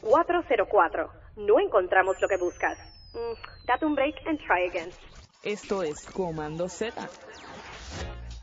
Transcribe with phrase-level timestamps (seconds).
[0.00, 1.10] 404.
[1.36, 2.78] No encontramos lo que buscas.
[3.12, 4.90] Mm, date un break and try again.
[5.42, 7.08] Esto es Comando Z.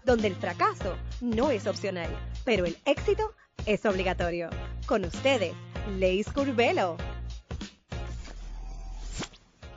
[0.03, 2.09] Donde el fracaso no es opcional,
[2.45, 3.33] pero el éxito
[3.65, 4.49] es obligatorio.
[4.85, 5.53] Con ustedes,
[5.97, 6.97] Leis Curvelo.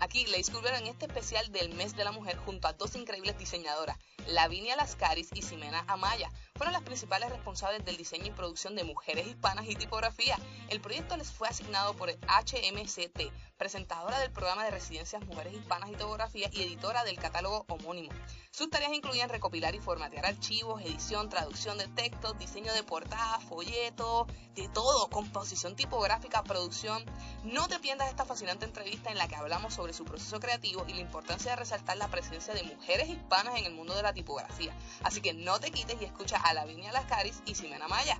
[0.00, 3.38] Aquí Leis Curvelo en este especial del mes de la mujer junto a dos increíbles
[3.38, 3.96] diseñadoras,
[4.28, 6.30] Lavinia Lascaris y Ximena Amaya.
[6.54, 10.38] Fueron las principales responsables del diseño y producción de Mujeres Hispanas y Tipografía.
[10.68, 15.96] El proyecto les fue asignado por HMCT, presentadora del programa de residencias Mujeres Hispanas y
[15.96, 18.10] Tipografía y editora del catálogo homónimo.
[18.50, 24.26] Sus tareas incluían recopilar y formatear archivos, edición, traducción de textos, diseño de portadas, folletos,
[24.54, 27.04] de todo, composición tipográfica, producción.
[27.44, 30.94] No te pierdas esta fascinante entrevista en la que hablamos sobre su proceso creativo y
[30.94, 34.74] la importancia de resaltar la presencia de mujeres hispanas en el mundo de la tipografía.
[35.04, 38.18] Así que no te quites y escucha a Lavinia Lascaris y Ximena Maya.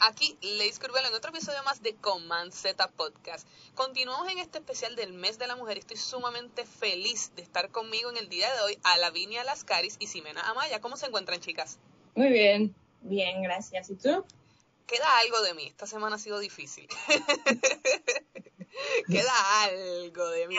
[0.00, 3.46] Aquí Leis Curvelo en otro episodio más de Command Z Podcast.
[3.74, 7.70] Continuamos en este especial del mes de la mujer y estoy sumamente feliz de estar
[7.70, 10.80] conmigo en el día de hoy a Lavinia Lascaris y Ximena Amaya.
[10.80, 11.78] ¿Cómo se encuentran, chicas?
[12.14, 13.90] Muy bien, bien, gracias.
[13.90, 14.24] ¿Y tú?
[14.86, 15.66] Queda algo de mí.
[15.66, 16.88] Esta semana ha sido difícil.
[19.06, 20.56] Queda algo de mí.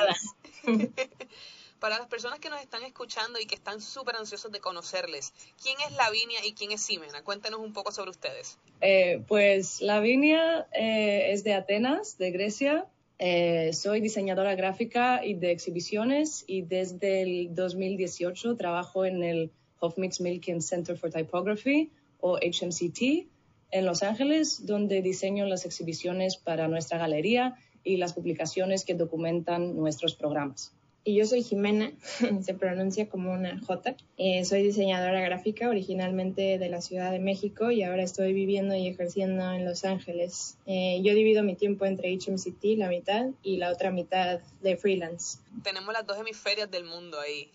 [1.80, 5.76] Para las personas que nos están escuchando y que están súper ansiosos de conocerles, ¿quién
[5.88, 7.24] es Lavinia y quién es Ximena?
[7.24, 8.58] Cuéntenos un poco sobre ustedes.
[8.82, 12.86] Eh, pues Lavinia eh, es de Atenas, de Grecia.
[13.20, 20.20] Eh, soy diseñadora gráfica y de exhibiciones y desde el 2018 trabajo en el Hofmix
[20.20, 23.28] Milken Center for Typography o HMCT
[23.72, 29.76] en Los Ángeles, donde diseño las exhibiciones para nuestra galería y las publicaciones que documentan
[29.76, 30.74] nuestros programas.
[31.08, 31.92] Y yo soy Jimena,
[32.42, 33.96] se pronuncia como una J.
[34.18, 38.88] Eh, soy diseñadora gráfica originalmente de la Ciudad de México y ahora estoy viviendo y
[38.88, 40.58] ejerciendo en Los Ángeles.
[40.66, 45.38] Eh, yo divido mi tiempo entre HMCT, la mitad, y la otra mitad de freelance.
[45.64, 47.52] Tenemos las dos hemisferias del mundo ahí.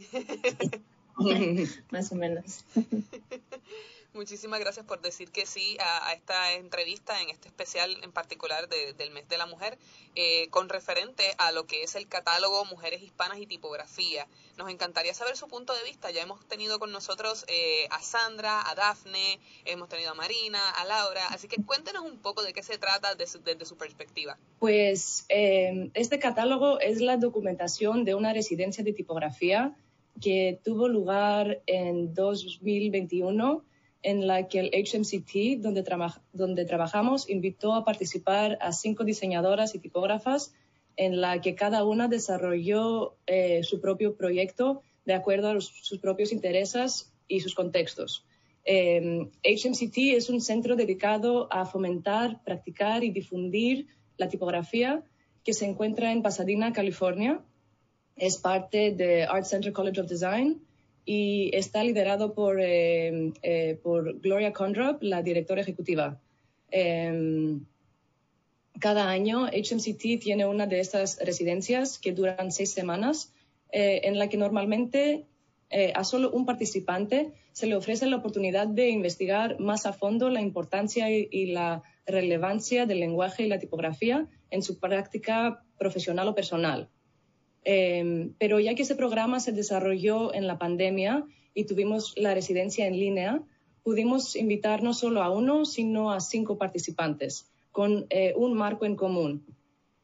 [1.90, 2.64] Más o menos.
[4.12, 9.10] Muchísimas gracias por decir que sí a, esta entrevista, en este especial en particular del
[9.12, 9.78] mes de la mujer,
[10.16, 14.26] eh, con referente a lo que es el catálogo Mujeres Hispanas y Tipografía.
[14.58, 16.10] Nos encantaría saber su punto de vista.
[16.10, 20.84] Ya hemos tenido con nosotros eh, a Sandra, a Dafne, hemos tenido a Marina, a
[20.84, 21.28] Laura.
[21.28, 24.36] Así que cuéntenos un poco de qué se trata desde su, perspectiva.
[24.58, 29.76] Pues eh, este catálogo es la documentación de una residencia de tipografía
[30.20, 33.64] que tuvo lugar en 2021
[34.02, 40.54] en la que el HMCT, donde, trabajamos, invitó a participar a cinco diseñadoras y tipógrafas
[40.96, 46.32] en la que cada una desarrolló eh, su propio proyecto de acuerdo a sus propios
[46.32, 48.24] intereses y sus contextos.
[48.64, 53.86] HMCT em, es un centro dedicado a fomentar, practicar y difundir
[54.16, 55.02] la tipografía
[55.44, 57.40] que se encuentra en Pasadena, California.
[58.16, 60.60] Es parte de Art Center College of Design
[61.04, 66.20] y está liderado por, eh, eh, por Gloria Condrop, la directora ejecutiva.
[66.70, 67.64] Em,
[68.78, 73.32] cada año HMCT tiene una de estas residencias que duran seis semanas,
[73.72, 75.26] eh, en la que normalmente
[75.94, 80.40] a solo un participante se le ofrece la oportunidad de investigar más a fondo la
[80.40, 86.88] importancia y la relevancia del lenguaje y la tipografía en su práctica profesional o personal.
[87.64, 92.86] Em, pero ya que ese programa se desarrolló en la pandemia y tuvimos la residencia
[92.86, 93.42] en línea,
[93.82, 98.96] pudimos invitar no solo a uno, sino a cinco participantes con eh, un marco en
[98.96, 99.44] común.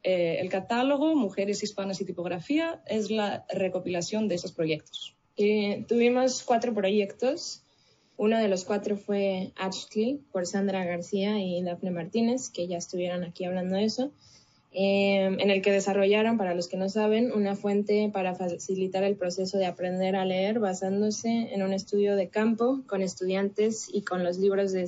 [0.03, 5.16] Eh, el catálogo Mujeres Hispanas y Tipografía es la recopilación de esos proyectos.
[5.89, 7.62] tuvimos cuatro proyectos.
[8.16, 13.25] Uno de los cuatro fue Ashley por Sandra García y Daphne Martínez, que ya estuvieron
[13.25, 14.12] aquí hablando de eso.
[14.78, 19.16] Em, en el que desarrollaron, para los que no saben, una fuente para facilitar el
[19.16, 24.22] proceso de aprender a leer basándose en un estudio de campo con estudiantes y con
[24.22, 24.86] los libros de,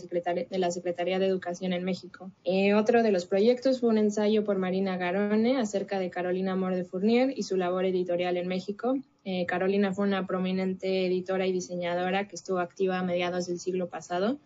[0.50, 2.30] la Secretaría de Educación en México.
[2.44, 6.74] Eh, otro de los proyectos fue un ensayo por Marina Garone acerca de Carolina Amor
[6.74, 8.98] de Fournier y su labor editorial en México.
[9.24, 13.88] Eh, Carolina fue una prominente editora y diseñadora que estuvo activa a mediados del siglo
[13.88, 14.38] pasado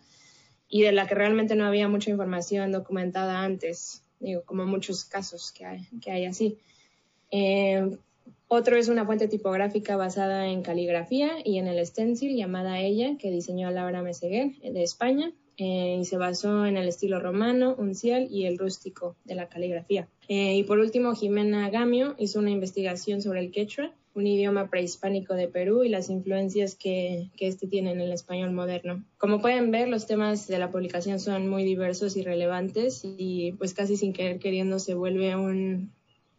[0.69, 4.05] y de la que realmente no había mucha información documentada antes
[4.44, 6.58] como muchos casos que hay, que hay así.
[7.30, 7.96] Eh,
[8.48, 13.30] otro es una fuente tipográfica basada en caligrafía y en el stencil llamada Ella, que
[13.30, 18.46] diseñó Laura Meseguer de España, eh, y se basó en el estilo romano, uncial y
[18.46, 20.08] el rústico de la caligrafía.
[20.28, 25.35] Eh, y por último, Jimena Gamio hizo una investigación sobre el quechua un idioma prehispánico
[25.35, 29.05] de Perú y las influencias que, que este tiene en el español moderno.
[29.19, 33.73] Como pueden ver, los temas de la publicación son muy diversos y relevantes y pues
[33.75, 35.93] casi sin querer queriendo se vuelve un,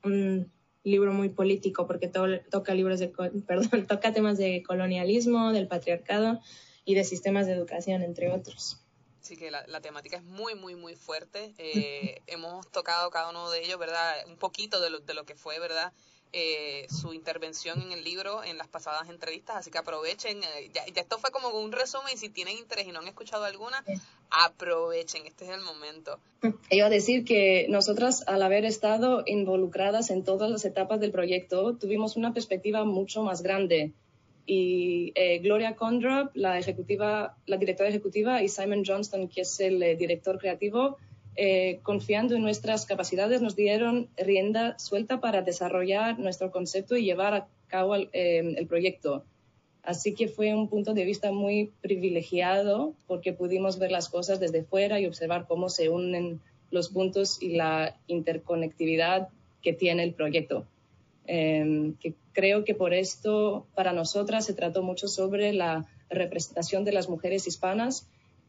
[0.03, 0.51] un
[0.83, 3.07] libro muy político porque toca libros de,
[3.47, 6.39] perdón, toca temas de colonialismo, del patriarcado
[6.85, 8.79] y de sistemas de educación, entre otros.
[9.21, 11.53] Sí, que la, temática es muy, muy, muy fuerte.
[11.57, 14.15] Eh, hemos tocado cada uno de ellos, ¿verdad?
[14.27, 15.93] Un poquito de lo, de lo que fue, ¿verdad?
[16.35, 20.39] Eh, su intervención en el libro en las pasadas entrevistas, así que aprovechen.
[20.43, 23.83] Eh, ya, esto fue como un resumen si tienen interés y no han escuchado alguna,
[24.31, 26.17] aprovechen, este es el momento.
[26.71, 31.75] Iba a decir que nosotras, al haber estado involucradas en todas las etapas del proyecto,
[31.75, 33.91] tuvimos una perspectiva mucho más grande.
[34.47, 40.97] Y eh, Gloria Condrop, la directora ejecutiva, y Simon Johnston, que es el director creativo,
[41.35, 47.33] eh, confiando en nuestras capacidades, nos dieron rienda suelta para desarrollar nuestro concepto y llevar
[47.33, 49.23] a cabo el, eh, proyecto.
[49.81, 54.63] Así que fue un punto de vista muy privilegiado porque pudimos ver las cosas desde
[54.63, 56.39] fuera y observar cómo se unen
[56.71, 59.27] los puntos y la interconectividad
[59.61, 60.65] que tiene el proyecto.
[61.25, 67.09] Que creo que por esto para nosotras se trató mucho sobre la representación de las
[67.09, 68.07] mujeres hispanas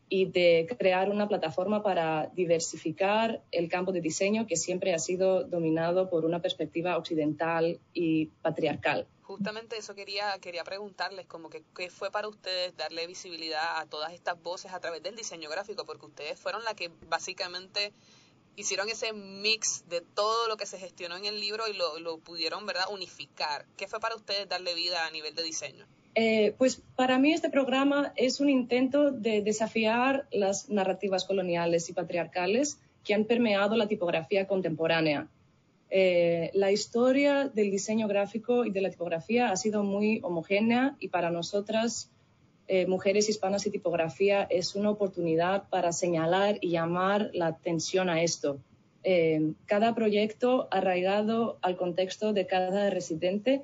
[0.08, 5.44] y de crear una plataforma para diversificar el campo de diseño que siempre ha sido
[5.44, 9.06] dominado por una perspectiva occidental y patriarcal.
[9.22, 14.40] Justamente eso quería, quería preguntarles, como qué fue para ustedes darle visibilidad a todas estas
[14.42, 17.94] voces a través del diseño gráfico, porque ustedes fueron la que básicamente
[18.56, 22.18] hicieron ese mix de todo lo que se gestionó en el libro y lo, lo
[22.18, 23.66] pudieron, ¿verdad?, unificar.
[23.76, 25.86] ¿Qué fue para ustedes darle vida a nivel de diseño?
[26.14, 31.92] Eh, pues para mí este programa es un intento de desafiar las narrativas coloniales y
[31.92, 35.26] patriarcales que han permeado la tipografía contemporánea.
[35.90, 41.08] Eh, la historia del diseño gráfico y de la tipografía ha sido muy homogénea y
[41.08, 42.10] para nosotras,
[42.68, 48.22] eh, mujeres hispanas y tipografía, es una oportunidad para señalar y llamar la atención a
[48.22, 48.58] esto.
[49.66, 53.62] cada proyecto arraigado al contexto de cada residente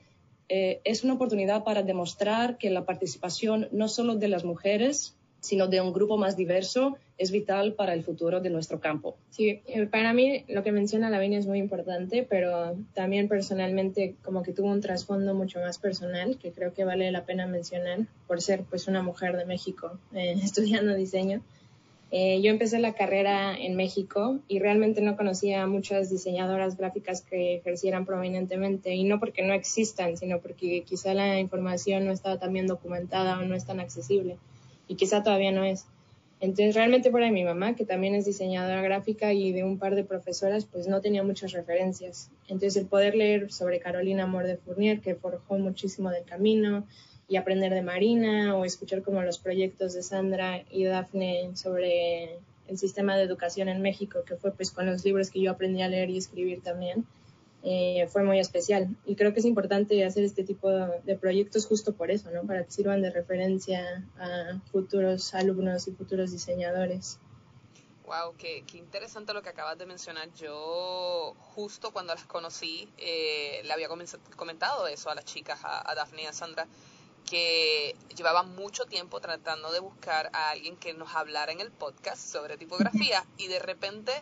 [0.52, 5.68] eh, es una oportunidad para demostrar que la participación no solo de las mujeres, sino
[5.68, 9.16] de un grupo más diverso, es vital para el futuro de nuestro campo.
[9.30, 14.42] Sí, eh, para mí lo que menciona Lavinia es muy importante, pero también personalmente como
[14.42, 18.42] que tuvo un trasfondo mucho más personal que creo que vale la pena mencionar por
[18.42, 21.42] ser pues una mujer de México eh, estudiando diseño.
[22.12, 27.22] Eh, yo empecé la carrera en México y realmente no conocía a muchas diseñadoras gráficas
[27.22, 32.38] que ejercieran prominentemente y no porque no existan, sino porque quizá la información no estaba
[32.38, 34.38] tan bien documentada o no es tan accesible
[34.88, 35.86] y quizá todavía no es.
[36.40, 40.02] Entonces realmente para mi mamá, que también es diseñadora gráfica y de un par de
[40.02, 42.30] profesoras, pues no tenía muchas referencias.
[42.48, 46.86] Entonces el poder leer sobre Carolina Amor de Fournier, que forjó muchísimo del camino,
[47.30, 52.76] y aprender de Marina o escuchar como los proyectos de Sandra y Dafne sobre el
[52.76, 55.88] sistema de educación en México, que fue pues con los libros que yo aprendí a
[55.88, 57.06] leer y escribir también,
[57.62, 58.88] eh, fue muy especial.
[59.06, 62.42] Y creo que es importante hacer este tipo de proyectos justo por eso, ¿no?
[62.42, 67.20] Para que sirvan de referencia a futuros alumnos y futuros diseñadores.
[68.06, 70.28] Wow, qué, qué, interesante lo que acabas de mencionar.
[70.34, 73.86] Yo justo cuando las conocí eh, le había
[74.34, 76.66] comentado eso a las chicas, a, a Daphne y a Sandra,
[77.30, 82.20] que llevaba mucho tiempo tratando de buscar a alguien que nos hablara en el podcast
[82.20, 84.12] sobre tipografía y de repente,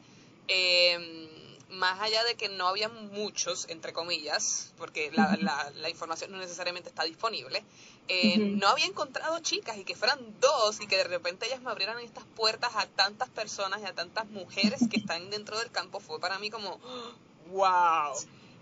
[0.47, 1.27] em,
[1.71, 5.39] más allá de que no había muchos, entre comillas, porque la,
[5.75, 7.65] la, información no necesariamente está disponible,
[8.09, 11.71] eh, no había encontrado chicas y que fueran dos y que de repente ellas me
[11.71, 15.99] abrieran estas puertas a tantas personas y a tantas mujeres que están dentro del campo
[15.99, 16.79] fue para mí como,
[17.53, 18.13] wow.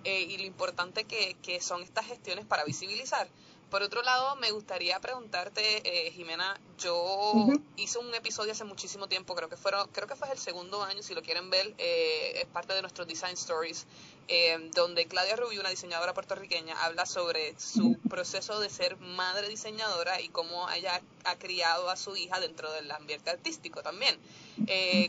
[0.05, 3.29] Eh, y lo importante que, que son estas gestiones para visibilizar.
[3.71, 9.35] Por otro lado, me gustaría preguntarte, eh, Jimena, yo hice un episodio hace muchísimo tiempo,
[9.35, 12.47] creo que fueron, creo que fue el segundo año, si lo quieren ver, eh, es
[12.47, 13.87] parte de nuestros Design Stories,
[14.29, 20.21] eh, donde Claudia Rubio, una diseñadora puertorriqueña, habla sobre su proceso de ser madre diseñadora
[20.21, 24.17] y cómo ella ha criado a su hija dentro del ambiente artístico también.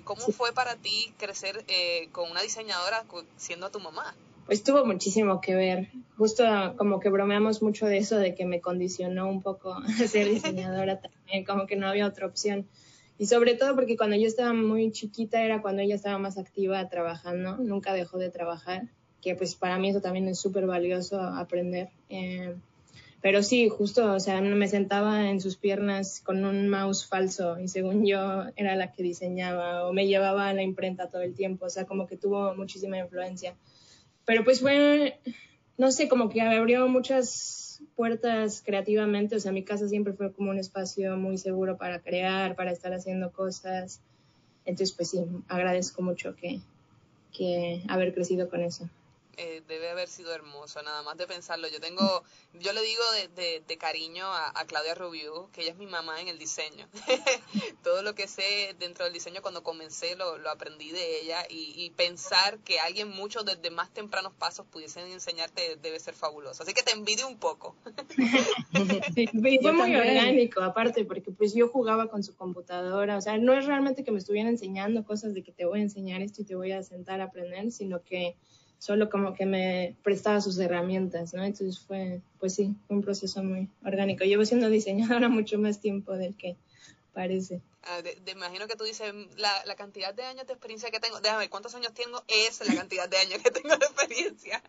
[0.04, 1.64] ¿Cómo fue para ti crecer
[2.12, 3.06] con una diseñadora
[3.38, 4.16] siendo tu mamá?
[4.48, 5.90] Pues tuvo muchísimo que ver.
[6.18, 6.44] Justo
[6.78, 9.74] como que bromeamos mucho de eso, de que me condicionó un poco
[10.04, 12.66] a ser diseñadora también, como que no había otra opción.
[13.20, 16.88] Y sobre todo porque cuando yo estaba muy chiquita era cuando ella estaba más activa
[16.88, 18.88] trabajando, nunca dejó de trabajar,
[19.22, 21.90] que pues para mí eso también es súper valioso aprender.
[22.10, 22.56] Eh,
[23.22, 27.68] pero sí, justo, o sea, me sentaba en sus piernas con un mouse falso y
[27.68, 31.66] según yo era la que diseñaba o me llevaba a la imprenta todo el tiempo,
[31.66, 33.56] o sea, como que tuvo muchísima influencia.
[34.28, 35.22] Pero pues fue,
[35.78, 40.52] no sé, como que abrió muchas puertas creativamente, o sea, mi casa siempre fue como
[40.52, 44.02] un espacio muy seguro para crear, para estar haciendo cosas.
[44.66, 46.60] Entonces, pues sí, agradezco mucho que,
[47.32, 48.90] que haber crecido con eso.
[49.40, 51.68] Eh, debe haber sido hermoso, nada más de pensarlo.
[51.68, 53.04] Yo tengo, yo le digo
[53.36, 56.88] de, de, cariño a, Claudia Rubiú, que ella es mi mamá en el diseño.
[57.84, 61.92] Todo lo que sé dentro del diseño cuando comencé lo, lo aprendí de ella y,
[61.96, 66.64] pensar que alguien mucho desde más tempranos pasos pudiesen enseñarte debe ser fabuloso.
[66.64, 67.76] Así que te envidio un poco.
[69.62, 73.66] fue muy orgánico, aparte, porque pues yo jugaba con su computadora, o sea, no es
[73.66, 76.56] realmente que me estuvieran enseñando cosas de que te voy a enseñar esto y te
[76.56, 78.36] voy a sentar a aprender, sino que
[78.80, 81.44] solo como que me prestaba sus herramientas, ¿no?
[81.44, 84.24] Entonces fue, pues sí, un proceso muy orgánico.
[84.24, 86.56] Llevo siendo diseñadora mucho más tiempo del que
[87.14, 87.62] parece.
[87.84, 91.20] Ah, de, imagino que tú dices, la, la, cantidad de años de experiencia que tengo,
[91.20, 94.62] déjame ver cuántos años tengo, es la cantidad de años que tengo de experiencia.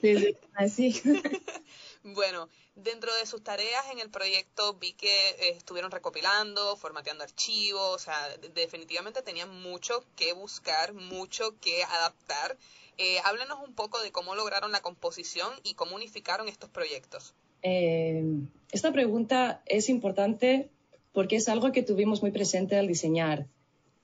[0.00, 1.00] Sí, así.
[2.02, 7.94] bueno, dentro de sus tareas en el proyecto vi que eh, estuvieron recopilando, formateando archivos,
[7.94, 12.56] o sea, definitivamente tenían mucho que buscar, mucho que adaptar
[12.98, 17.34] eh, háblanos un poco de cómo lograron la composición y cómo unificaron estos proyectos.
[17.62, 18.24] Eh,
[18.72, 20.70] esta pregunta es importante
[21.12, 23.46] porque es algo que tuvimos muy presente al diseñar.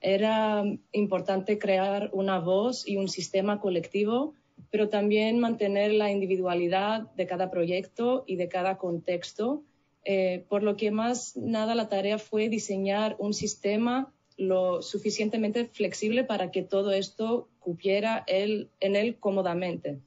[0.00, 4.34] Era importante crear una voz y un sistema colectivo,
[4.70, 9.62] pero también mantener la individualidad de cada proyecto y de cada contexto,
[10.04, 16.24] eh, por lo que más nada la tarea fue diseñar un sistema lo suficientemente flexible
[16.24, 19.98] para que todo esto cupiera en él cómodamente.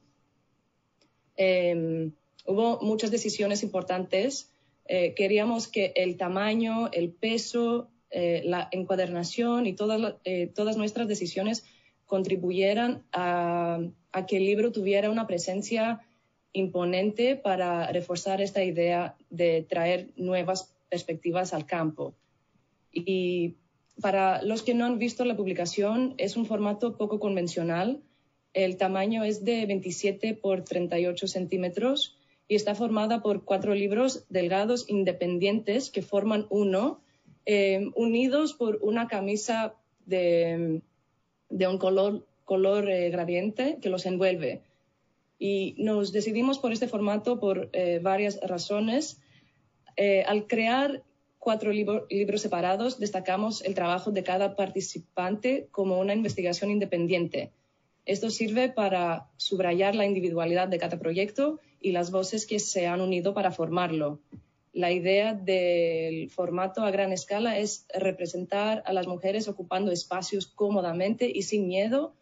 [1.36, 2.12] Em,
[2.46, 4.50] hubo muchas decisiones importantes.
[4.86, 11.64] Eh, queríamos que el tamaño, el peso, eh, la encuadernación y todas, eh, nuestras decisiones
[12.06, 13.80] contribuyeran a,
[14.26, 16.00] que el libro tuviera una presencia
[16.52, 22.14] imponente para reforzar esta idea de traer nuevas perspectivas al campo.
[24.00, 28.00] Para los que no han visto la publicación, es un formato poco convencional.
[28.52, 32.16] El tamaño es de 27 por 38 centímetros
[32.48, 37.00] y está formada por cuatro libros delgados independientes que forman uno,
[37.46, 39.74] eh, unidos por una camisa
[40.06, 40.82] de,
[41.50, 44.62] un color, color eh, gradiente que los envuelve.
[45.38, 49.20] Y nos decidimos por este formato por eh, varias razones.
[50.26, 51.02] al crear
[51.40, 57.50] cuatro libros separados, destacamos el trabajo de cada participante como una investigación independiente.
[58.04, 63.00] Esto sirve para subrayar la individualidad de cada proyecto y las voces que se han
[63.00, 64.20] unido para formarlo.
[64.72, 71.30] La idea del formato a gran escala es representar a las mujeres ocupando espacios cómodamente
[71.32, 72.14] y sin miedo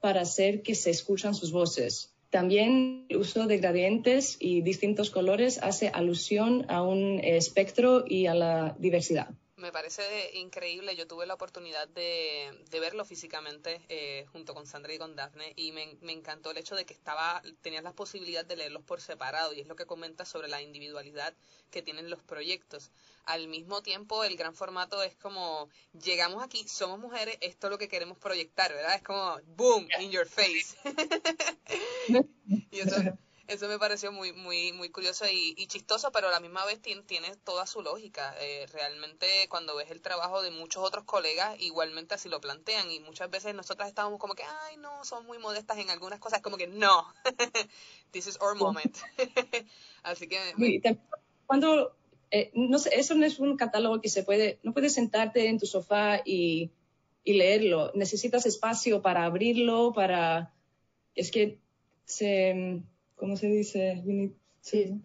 [0.00, 2.15] para hacer que se escuchan sus voces.
[2.36, 8.34] También el uso de gradientes y distintos colores hace alusión a un espectro y a
[8.34, 10.02] la diversidad me parece
[10.34, 10.94] increíble.
[10.96, 15.72] Yo tuve la oportunidad de, verlo físicamente eh, junto con Sandra y con Daphne y
[15.72, 19.60] me, encantó el hecho de que estaba tenías la posibilidad de leerlos por separado y
[19.60, 21.34] es lo que comenta sobre la individualidad
[21.70, 22.90] que tienen los proyectos.
[23.26, 27.78] Al mismo tiempo, el gran formato es como llegamos aquí, somos mujeres, esto es lo
[27.78, 28.94] que queremos proyectar, ¿verdad?
[28.94, 30.76] Es como boom in your face.
[32.70, 32.96] y eso
[33.48, 37.02] eso me pareció muy, muy, muy curioso y, chistoso, pero a la misma vez tiene,
[37.02, 38.34] tiene toda su lógica.
[38.40, 43.00] Eh, realmente cuando ves el trabajo de muchos otros colegas, igualmente así lo plantean y
[43.00, 46.56] muchas veces nosotras estábamos como que, ay, no, son muy modestas en algunas cosas, como
[46.56, 47.06] que no,
[48.10, 48.96] this is our moment.
[50.02, 50.98] así que...
[51.46, 51.96] Cuando,
[52.30, 55.58] eh, no sé, eso no es un catálogo que se puede, no puedes sentarte en
[55.58, 56.70] tu sofá y,
[57.24, 57.92] y leerlo.
[57.94, 60.52] Necesitas espacio para abrirlo, para...
[61.14, 61.58] Es que
[62.04, 62.82] se
[63.16, 64.02] ¿cómo se dice?
[64.60, 65.00] Sí.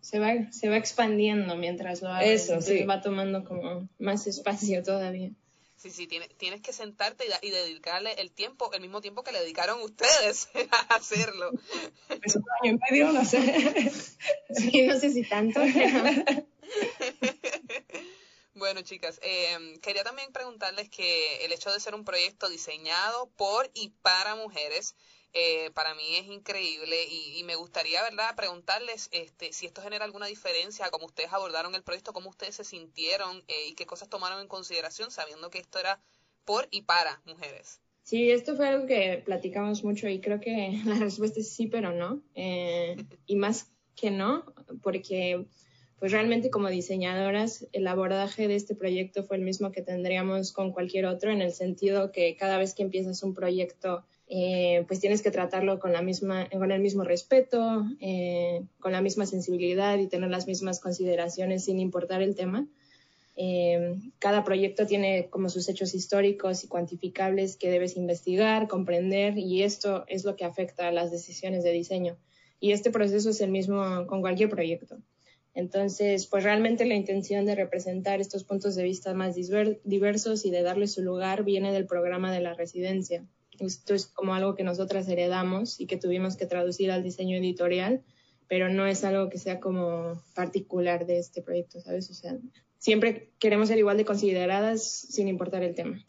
[0.00, 2.32] Se va, se va expandiendo mientras lo hace.
[2.32, 2.84] Eso, sí.
[2.84, 5.30] Va tomando como más espacio todavía.
[5.78, 9.38] Sí, sí, tienes, tienes que sentarte y, dedicarle el tiempo, el mismo tiempo que le
[9.38, 11.52] dedicaron ustedes a hacerlo.
[12.22, 13.92] Es un año y medio, no sé.
[14.50, 15.60] Sí, no sé si tanto.
[18.58, 23.70] Bueno, chicas, eh, quería también preguntarles que el hecho de ser un proyecto diseñado por
[23.72, 24.96] y para mujeres,
[25.32, 30.26] eh, para mí es increíble y, me gustaría, ¿verdad?, preguntarles este, si esto genera alguna
[30.26, 34.40] diferencia, cómo ustedes abordaron el proyecto, cómo ustedes se sintieron eh, y qué cosas tomaron
[34.40, 36.00] en consideración sabiendo que esto era
[36.44, 37.80] por y para mujeres.
[38.02, 41.92] Sí, esto fue algo que platicamos mucho y creo que la respuesta es sí, pero
[41.92, 42.22] no.
[42.34, 44.44] Eh, y más que no,
[44.82, 45.46] porque
[45.98, 50.72] pues realmente como diseñadoras el abordaje de este proyecto fue el mismo que tendríamos con
[50.72, 55.22] cualquier otro en el sentido que cada vez que empiezas un proyecto eh, pues tienes
[55.22, 60.06] que tratarlo con, la misma, con el mismo respeto, eh, con la misma sensibilidad y
[60.06, 62.66] tener las mismas consideraciones sin importar el tema.
[63.36, 69.62] Eh, cada proyecto tiene como sus hechos históricos y cuantificables que debes investigar, comprender y
[69.62, 72.16] esto es lo que afecta a las decisiones de diseño.
[72.60, 74.98] Y este proceso es el mismo con cualquier proyecto.
[75.54, 80.62] Entonces, pues realmente la intención de representar estos puntos de vista más diversos y de
[80.62, 83.24] darle su lugar viene del programa de la residencia.
[83.60, 88.02] Esto es como algo que nosotras heredamos y que tuvimos que traducir al diseño editorial,
[88.48, 92.10] pero no es algo que sea como particular de este proyecto, ¿sabes?
[92.10, 92.36] O sea,
[92.78, 96.04] siempre queremos ser igual de consideradas sin importar el tema.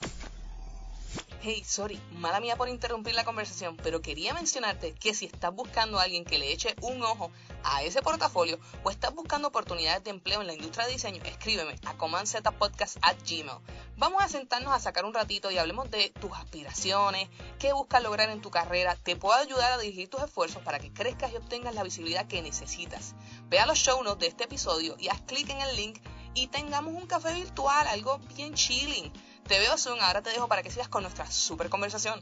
[1.41, 5.97] Hey, sorry, mala mía por interrumpir la conversación, pero quería mencionarte que si estás buscando
[5.97, 7.31] a alguien que le eche un ojo
[7.63, 11.77] a ese portafolio o estás buscando oportunidades de empleo en la industria de diseño, escríbeme
[11.85, 13.61] a gmail.
[13.95, 18.29] Vamos a sentarnos a sacar un ratito y hablemos de tus aspiraciones, qué buscas lograr
[18.29, 18.97] en tu carrera.
[18.97, 22.41] Te puedo ayudar a dirigir tus esfuerzos para que crezcas y obtengas la visibilidad que
[22.41, 23.15] necesitas.
[23.47, 26.01] Ve a los show notes de este episodio y haz clic en el link
[26.33, 29.13] y tengamos un café virtual, algo bien chilling.
[29.49, 32.21] Te veo Zoom, ahora te dejo para que sigas con nuestra super conversación.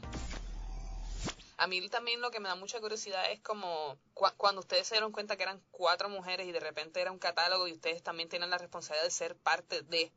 [1.58, 3.98] A mí también lo que me da mucha curiosidad es como
[4.38, 7.68] cuando ustedes se dieron cuenta que eran cuatro mujeres y de repente era un catálogo
[7.68, 10.10] y ustedes también tienen la responsabilidad de ser parte de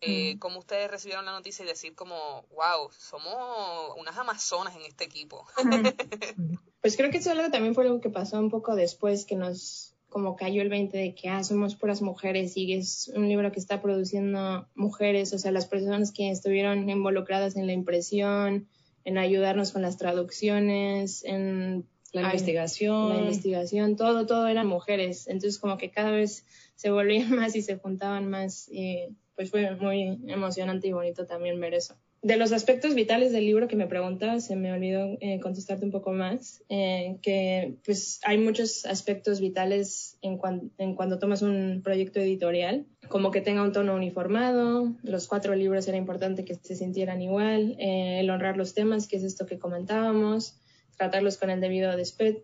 [0.00, 0.38] eh, mm.
[0.40, 5.46] cómo ustedes recibieron la noticia y decir como, wow, somos unas amazonas en este equipo.
[6.80, 10.34] pues creo que eso también fue lo que pasó un poco después que nos como
[10.34, 13.82] cayó el 20 de que ah, somos puras mujeres y es un libro que está
[13.82, 18.66] produciendo mujeres, o sea, las personas que estuvieron involucradas en la impresión,
[19.04, 23.10] en ayudarnos con las traducciones, en la investigación.
[23.10, 25.28] La investigación, todo, todo eran mujeres.
[25.28, 26.46] Entonces como que cada vez
[26.76, 31.60] se volvían más y se juntaban más y pues fue muy emocionante y bonito también
[31.60, 35.38] ver eso de los aspectos vitales del libro que me preguntas, se me olvidó eh,
[35.40, 40.40] contestarte un poco más, eh, que pues hay muchos aspectos vitales en,
[40.78, 45.86] en, cuando tomas un proyecto editorial, como que tenga un tono uniformado, los cuatro libros
[45.88, 49.58] era importante que se sintieran igual, eh, el honrar los temas, que es esto que
[49.58, 50.58] comentábamos,
[50.96, 51.92] tratarlos con el debido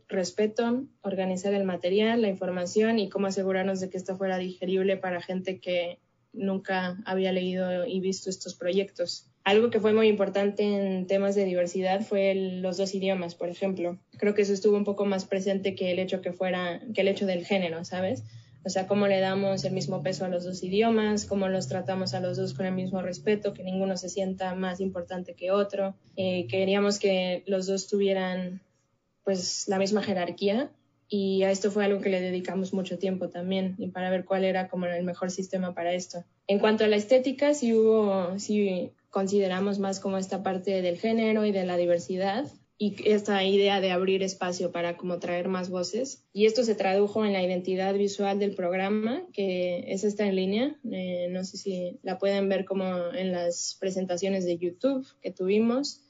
[0.08, 5.22] respeto, organizar el material, la información y cómo asegurarnos de que esto fuera digerible para
[5.22, 5.98] gente que
[6.32, 9.31] nunca había leído y visto estos proyectos.
[9.44, 13.98] Algo que fue muy importante en temas de diversidad fue los dos idiomas, por ejemplo.
[14.16, 17.08] Creo que eso estuvo un poco más presente que el hecho que fuera, que el
[17.08, 18.22] hecho del género, ¿sabes?
[18.64, 22.14] O sea, cómo le damos el mismo peso a los dos idiomas, cómo los tratamos
[22.14, 25.96] a los dos con el mismo respeto, que ninguno se sienta más importante que otro.
[26.16, 28.62] Eh, queríamos que los dos tuvieran
[29.24, 30.70] pues la misma jerarquía
[31.08, 34.44] y a esto fue algo que le dedicamos mucho tiempo también y para ver cuál
[34.44, 36.24] era como el mejor sistema para esto.
[36.46, 41.46] En cuanto a la estética, sí hubo, sí consideramos más como esta parte del género
[41.46, 42.46] y de la diversidad
[42.76, 46.24] y esta idea de abrir espacio para como traer más voces.
[46.32, 50.76] Y esto se tradujo en la identidad visual del programa, que es esta en línea.
[50.90, 56.00] Eh, no sé si la pueden ver como en las presentaciones de YouTube que tuvimos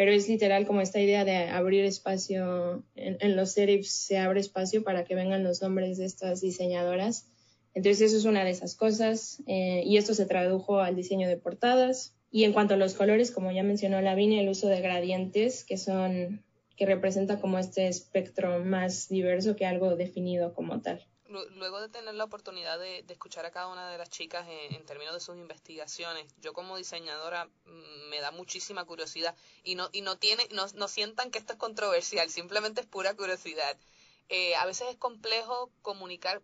[0.00, 4.82] pero es literal como esta idea de abrir espacio, en, los serifs se abre espacio
[4.82, 7.26] para que vengan los nombres de estas diseñadoras.
[7.74, 11.36] Entonces eso es una de esas cosas eh, y esto se tradujo al diseño de
[11.36, 12.14] portadas.
[12.30, 15.76] Y en cuanto a los colores, como ya mencionó Lavinia, el uso de gradientes que
[15.76, 16.44] son
[16.76, 22.14] que representa como este espectro más diverso que algo definido como tal luego de tener
[22.14, 26.26] la oportunidad de, escuchar a cada una de las chicas en, términos de sus investigaciones,
[26.40, 30.88] yo como diseñadora mm, me da muchísima curiosidad y no, y no, tiene, no, no
[30.88, 33.76] sientan que esto es controversial, simplemente es pura curiosidad.
[34.28, 36.42] Eh, a veces es complejo comunicar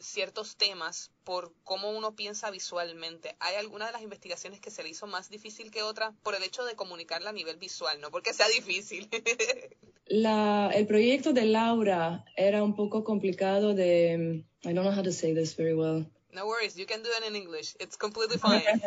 [0.00, 3.36] ciertos temas por cómo uno piensa visualmente.
[3.40, 6.42] ¿Hay alguna de las investigaciones que se le hizo más difícil que otra por el
[6.42, 9.08] hecho de comunicarla a nivel visual, no porque sea difícil?
[10.06, 14.44] La, el proyecto de Laura era un poco complicado de...
[14.64, 16.06] I don't know how to say this very well.
[16.32, 17.76] No worries, you can do it in English.
[17.78, 18.62] It's completely fine.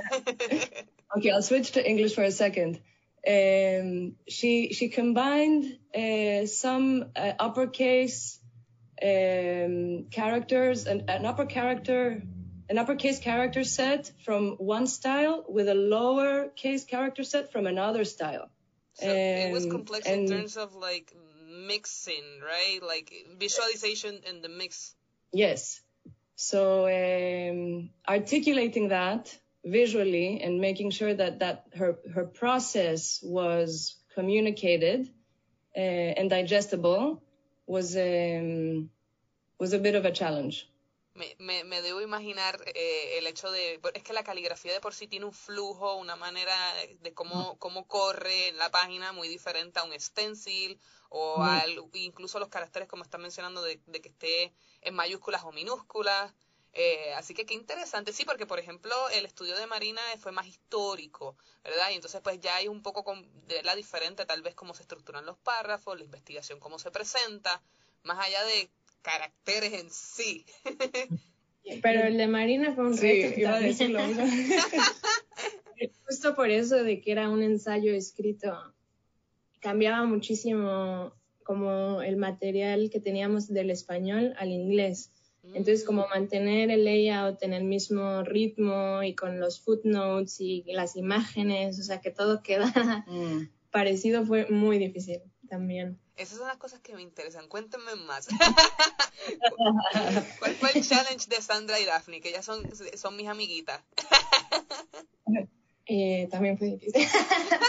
[1.18, 2.80] okay, I'll switch to English for a second.
[3.26, 8.40] Um, she she combined uh, some uh, uppercase
[9.02, 12.22] um, characters, an, an upper character,
[12.70, 18.04] an uppercase character set from one style with a lower case character set from another
[18.04, 18.50] style.
[18.94, 21.14] So it was complex and, in terms of like
[21.68, 22.80] mixing, right?
[22.82, 24.96] Like visualization and the mix.
[25.32, 25.82] Yes.
[26.36, 35.10] So um, articulating that visually and making sure that that her her process was communicated
[35.76, 37.22] uh, and digestible
[37.68, 38.90] was um,
[39.60, 40.68] was a bit of a challenge.
[41.40, 45.08] me, me, debo imaginar eh, el hecho de, es que la caligrafía de por sí
[45.08, 46.56] tiene un flujo, una manera
[47.02, 52.50] de cómo, cómo corre la página muy diferente a un stencil o al, incluso los
[52.50, 56.34] caracteres como están mencionando de, que esté en mayúsculas o minúsculas.
[56.80, 60.46] Eh, así que qué interesante, sí, porque por ejemplo el estudio de Marina fue más
[60.46, 61.90] histórico, ¿verdad?
[61.92, 63.16] Y entonces pues ya hay un poco
[63.48, 67.64] de la diferente tal vez cómo se estructuran los párrafos, la investigación, cómo se presenta,
[68.04, 68.70] más allá de
[69.02, 70.46] caracteres en sí.
[71.82, 73.40] Pero el de Marina fue un reto.
[73.40, 74.00] Iba a decirlo
[76.06, 78.56] Justo por eso de que era un ensayo escrito,
[79.62, 81.12] cambiaba muchísimo
[81.44, 85.12] como el material que teníamos del español al inglés.
[85.54, 90.96] Entonces, como mantener el layout en el mismo ritmo y con los footnotes y las
[90.96, 93.50] imágenes, o sea, que todo queda mm.
[93.72, 96.00] parecido fue muy difícil también.
[96.18, 97.48] Esas son las cosas que me interesan.
[97.48, 98.28] Cuéntenme más.
[100.40, 102.22] ¿Cuál fue el challenge de Sandra y Daphne?
[102.22, 103.82] Que ellas son, son mis amiguitas.
[105.86, 107.02] Eh, también fue difícil.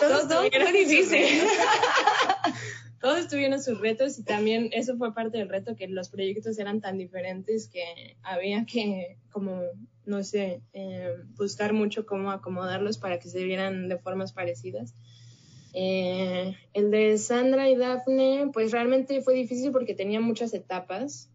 [0.01, 1.47] Todos, fue difícil.
[3.01, 6.81] Todos tuvieron sus retos y también eso fue parte del reto, que los proyectos eran
[6.81, 9.63] tan diferentes que había que, como,
[10.05, 14.95] no sé, eh, buscar mucho cómo acomodarlos para que se vieran de formas parecidas.
[15.75, 21.31] Eh, el de Sandra y Daphne, pues realmente fue difícil porque tenía muchas etapas.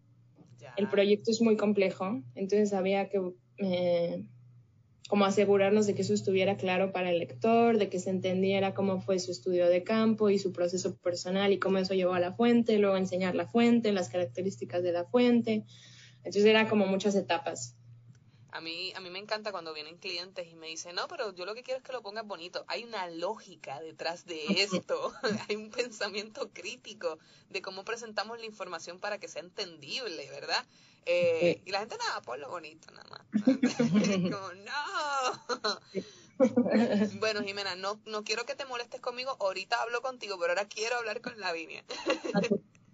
[0.76, 3.20] El proyecto es muy complejo, entonces había que
[3.58, 4.24] eh,
[5.08, 9.00] como asegurarnos de que eso estuviera claro para el lector, de que se entendiera cómo
[9.00, 12.32] fue su estudio de campo y su proceso personal y cómo eso llevó a la
[12.32, 15.64] fuente, luego enseñar la fuente, las características de la fuente.
[16.18, 17.76] Entonces era como muchas etapas.
[18.54, 21.44] A mí, a mí me encanta cuando vienen clientes y me dicen, no, pero yo
[21.44, 22.64] lo que quiero es que lo pongas bonito.
[22.68, 25.12] Hay una lógica detrás de esto,
[25.48, 27.18] hay un pensamiento crítico
[27.50, 30.64] de cómo presentamos la información para que sea entendible, ¿verdad?
[31.04, 33.22] Eh, y la gente, nada, lo bonito, nada más.
[34.30, 35.80] Como, no.
[37.18, 39.36] bueno, Jimena, no, no quiero que te molestes conmigo.
[39.40, 41.84] Ahorita hablo contigo, pero ahora quiero hablar con Lavinia.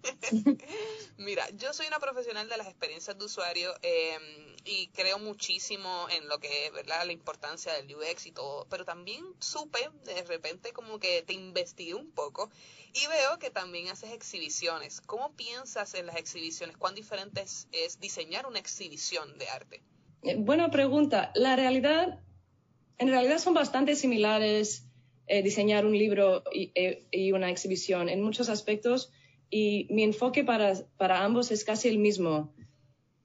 [1.17, 6.27] Mira, yo soy una profesional de las experiencias de usuario em, y creo muchísimo en
[6.27, 7.05] lo que es ¿verdad?
[7.05, 11.93] la importancia del UX y todo, pero también supe de repente como que te investigué
[11.93, 12.49] un poco
[12.93, 15.01] y veo que también haces exhibiciones.
[15.01, 16.77] ¿Cómo piensas en las exhibiciones?
[16.77, 19.81] ¿Cuán diferente es, diseñar una exhibición de arte?
[20.23, 21.31] Eh, buena pregunta.
[21.35, 22.19] La realidad,
[22.97, 24.85] en realidad son bastante similares
[25.27, 28.09] eh, diseñar un libro eh, y una exhibición.
[28.09, 29.11] En muchos aspectos
[29.51, 32.53] y mi enfoque para, para ambos es casi el mismo,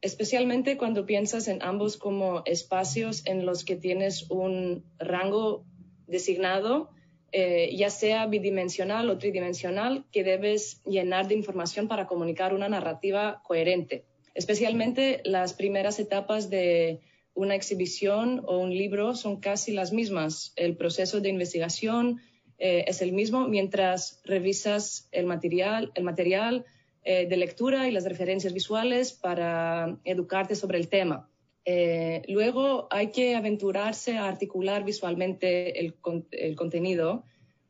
[0.02, 5.64] especialmente cuando piensas en ambos como espacios en los que tienes un rango
[6.06, 6.90] designado,
[7.32, 13.40] eh, ya sea bidimensional o tridimensional, que debes llenar de información para comunicar una narrativa
[13.44, 14.04] coherente.
[14.34, 17.00] Especialmente las primeras etapas de
[17.34, 20.52] una exhibición o un libro son casi las mismas.
[20.56, 22.20] El proceso de investigación,
[22.58, 26.64] eh, es el mismo mientras revisas el material, el material
[27.04, 31.28] eh, de lectura y las referencias visuales para educarte sobre el tema.
[31.64, 35.94] Eh, luego hay que aventurarse a articular visualmente el,
[36.30, 37.24] el contenido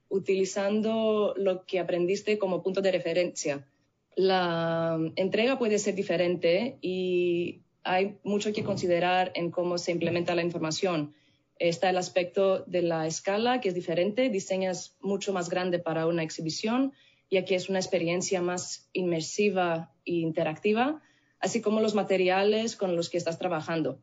[0.09, 3.67] utilizando lo que aprendiste como punto de referencia.
[4.15, 10.43] La entrega puede ser diferente y hay mucho que considerar en cómo se implementa la
[10.43, 11.15] información.
[11.59, 14.29] Está el aspecto de la escala, que es diferente.
[14.29, 16.93] Diseñas mucho más grande para una exhibición,
[17.31, 21.03] ya que es una experiencia más inmersiva e interactiva,
[21.41, 24.01] así como los materiales con los que estás trabajando.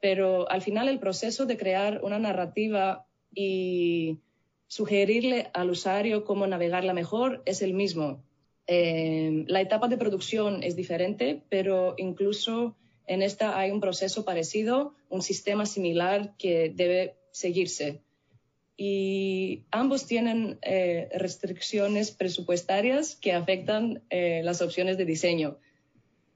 [0.00, 4.20] Pero al final el proceso de crear una narrativa y
[4.66, 8.24] sugerirle al usuario cómo navegarla mejor es el mismo.
[8.66, 14.94] Eh, la etapa de producción es diferente, pero incluso en esta hay un proceso parecido,
[15.08, 18.00] un sistema similar que debe seguirse.
[18.76, 25.58] Y ambos tienen eh, restricciones presupuestarias que afectan eh, las opciones de diseño.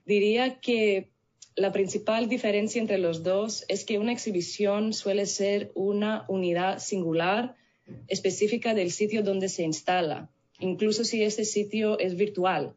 [0.07, 1.11] Diría que
[1.57, 7.57] la principal diferencia entre los dos es que una exhibición suele ser una unidad singular
[8.07, 12.76] específica del sitio donde se instala, incluso si ese sitio es virtual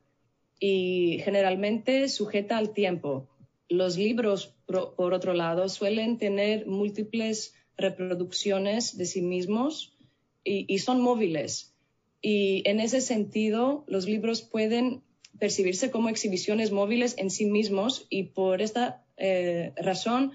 [0.59, 3.27] y generalmente sujeta al tiempo,
[3.71, 9.95] los libros, por otro lado, suelen tener múltiples reproducciones de sí mismos
[10.43, 11.73] y, son móviles.
[12.21, 15.03] Y en ese sentido, los libros pueden
[15.39, 20.33] percibirse como exhibiciones móviles en sí mismos y por esta eh, razón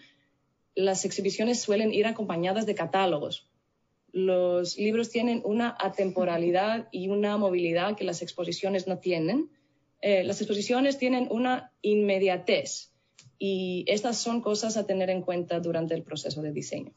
[0.74, 3.50] las exhibiciones suelen ir acompañadas de catálogos.
[4.12, 9.50] Los libros tienen una atemporalidad y una movilidad que las exposiciones no tienen.
[10.00, 12.95] Eh, las exposiciones tienen una inmediatez
[13.38, 16.92] Y estas son cosas a tener en cuenta durante el proceso de diseño.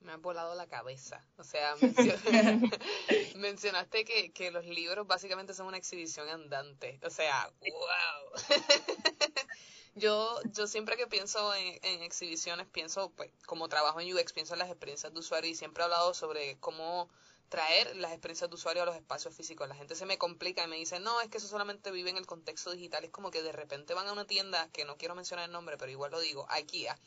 [0.00, 1.26] Me ha volado la cabeza.
[1.36, 1.74] O sea,
[3.36, 7.00] mencionaste que, que, los libros básicamente son una exhibición andante.
[7.02, 8.40] O sea, wow.
[9.96, 14.60] yo, yo siempre que pienso en, exhibiciones, pienso, pues, como trabajo en UX, pienso en
[14.60, 17.08] las experiencias de usuario y siempre he hablado sobre cómo
[17.48, 19.68] traer las experiencias de usuario a los espacios físicos.
[19.68, 22.16] La gente se me complica y me dice, no, es que eso solamente vive en
[22.16, 23.04] el contexto digital.
[23.04, 25.76] Es como que de repente van a una tienda, que no quiero mencionar el nombre,
[25.76, 26.98] pero igual lo digo, IKEA,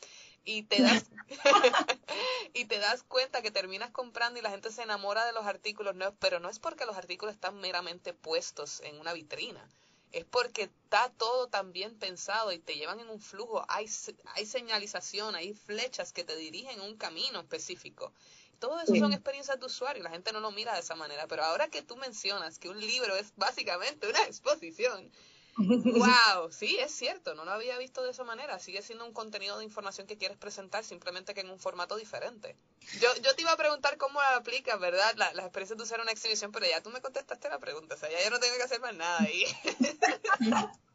[0.45, 1.05] y te das,
[2.53, 5.95] y te das cuenta que terminas comprando y la gente se enamora de los artículos,
[5.95, 9.67] no, pero no es porque los artículos están meramente puestos en una vitrina.
[10.11, 13.63] Es porque está todo tan bien pensado y te llevan en un flujo.
[13.67, 13.87] Hay,
[14.33, 18.11] hay señalización, hay flechas que te dirigen un camino específico.
[18.59, 21.43] Todo eso son experiencias de usuario, la gente no lo mira de esa manera, pero
[21.43, 25.11] ahora que tú mencionas que un libro es básicamente una exposición,
[25.57, 29.57] wow, sí, es cierto, no lo había visto de esa manera, sigue siendo un contenido
[29.57, 32.55] de información que quieres presentar, simplemente que en un formato diferente.
[32.99, 35.15] Yo, yo te iba a preguntar cómo la aplicas, ¿verdad?
[35.15, 38.09] las experiencias de usar una exhibición, pero ya tú me contestaste la pregunta, o sea,
[38.09, 39.45] ya yo no tengo que hacer más nada ahí.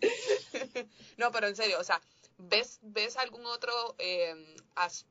[1.16, 2.00] no, pero en serio, o sea,
[2.48, 4.34] ¿ves, ves algún otro eh,
[4.74, 5.10] aspecto?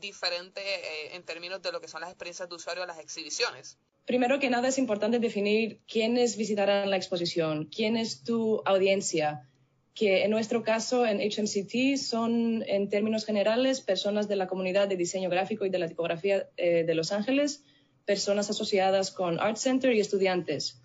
[0.00, 3.78] diferente eh, en términos de lo que son las experiencias de usuario a las exhibiciones?
[4.04, 9.48] Primero que nada es importante definir quiénes visitarán la exposición, quién es tu audiencia,
[9.94, 14.96] que en nuestro caso en HMCT son en términos generales personas de la comunidad de
[14.96, 17.62] diseño gráfico y de la tipografía eh, de Los Ángeles,
[18.04, 20.82] personas asociadas con Art Center y estudiantes.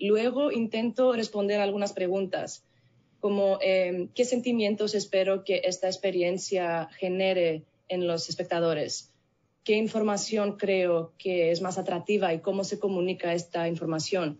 [0.00, 2.65] Luego intento responder algunas preguntas
[3.26, 9.10] como em, qué sentimientos espero que esta experiencia genere en los espectadores,
[9.64, 14.38] qué información creo que es más atractiva y cómo se comunica esta información,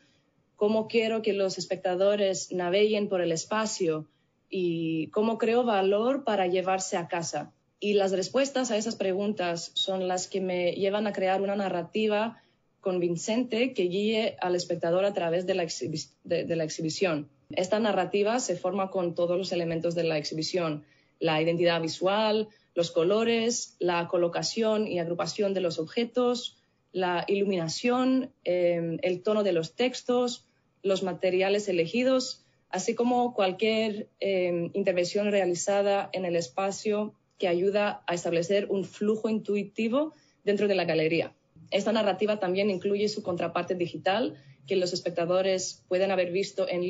[0.54, 4.06] cómo quiero que los espectadores naveguen por el espacio
[4.48, 7.52] y cómo creo valor para llevarse a casa.
[7.80, 12.40] Y las respuestas a esas preguntas son las que me llevan a crear una narrativa
[12.80, 15.64] convincente que guíe al espectador a través de la
[16.62, 17.28] exhibición.
[17.50, 20.84] Esta narrativa se forma con todos los elementos de la exhibición,
[21.20, 26.58] la identidad visual, los colores, la colocación y agrupación de los objetos,
[26.92, 30.46] la iluminación, em, el tono de los textos,
[30.82, 38.14] los materiales elegidos, así como cualquier em, intervención realizada en el espacio que ayuda a
[38.14, 40.12] establecer un flujo intuitivo
[40.44, 41.32] dentro de la galería.
[41.70, 46.82] Esta narrativa también incluye su contraparte digital que los espectadores pueden haber visto en,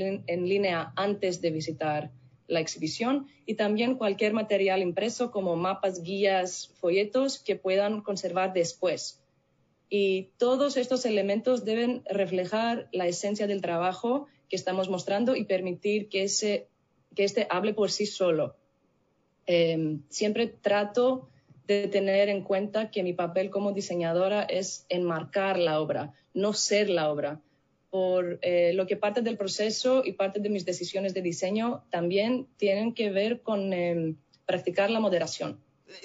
[0.48, 2.10] línea antes de visitar
[2.48, 9.20] la exhibición y también cualquier material impreso como mapas, guías, folletos que puedan conservar después.
[9.88, 16.08] Y todos estos elementos deben reflejar la esencia del trabajo que estamos mostrando y permitir
[16.08, 16.68] que, ese,
[17.16, 18.56] este hable por sí solo.
[19.46, 21.28] Em, siempre trato
[21.66, 26.90] de tener en cuenta que mi papel como diseñadora es enmarcar la obra, no ser
[26.90, 27.40] la obra
[27.90, 32.46] por eh, lo que parte del proceso y parte de mis decisiones de diseño también
[32.57, 35.61] tienen que ver con em, practicar la moderación.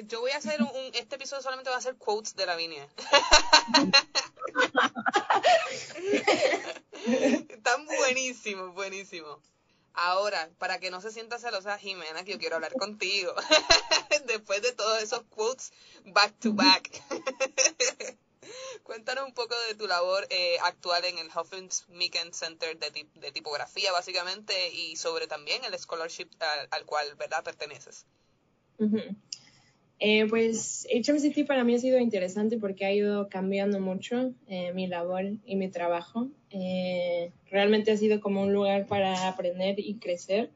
[0.08, 2.88] Yo voy a hacer un, este episodio solamente va a ser quotes de la línea.
[7.50, 9.40] Están buenísimos, buenísimos.
[9.94, 13.34] Ahora, para que no se sienta celosa Jimena, que yo quiero hablar contigo.
[14.26, 15.74] Después de todos esos quotes
[16.06, 16.90] back to back.
[18.84, 24.70] Cuéntanos un poco de tu labor eh, actual en el Huffington Center de, tipografía, básicamente,
[24.70, 26.30] y sobre también el scholarship
[26.72, 28.06] al, cual, ¿verdad?, perteneces.
[30.04, 34.88] Eh, pues HMCT para mí ha sido interesante porque ha ido cambiando mucho eh, mi
[34.88, 36.28] labor y mi trabajo.
[37.50, 40.50] realmente ha sido como un lugar para aprender y crecer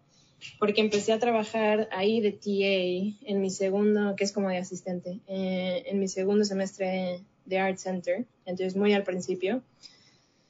[0.59, 5.19] porque empecé a trabajar ahí de TA en mi segundo, que es como de asistente,
[5.27, 9.61] en mi segundo semestre de Art Center, entonces muy al principio.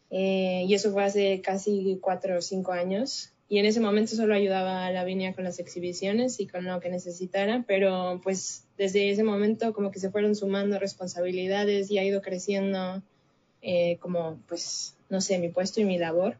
[0.10, 3.34] Eh, y eso fue hace casi cuatro o cinco años.
[3.48, 6.90] Y en ese momento solo ayudaba a Lavinia con las exhibiciones y con lo que
[6.90, 12.22] necesitara, pero pues desde ese momento como que se fueron sumando responsabilidades y ha ido
[12.22, 13.04] creciendo
[13.62, 16.38] eh, como pues no sé, mi puesto y mi labor.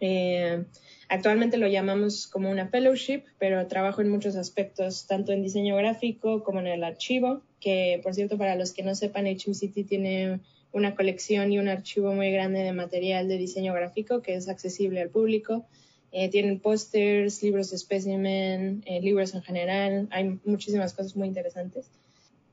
[0.00, 0.64] Eh,
[1.08, 6.44] actualmente lo llamamos como una fellowship, pero trabajo en muchos aspectos, tanto en diseño gráfico
[6.44, 10.40] como en el archivo que por cierto para los que no sepan, HMCT tiene
[10.72, 15.00] una colección y un archivo muy grande de material de diseño gráfico que es accesible
[15.00, 15.64] al público.
[16.12, 21.86] Eh, tienen pósters, libros de espécimen, eh, libros en general, hay muchísimas cosas muy interesantes.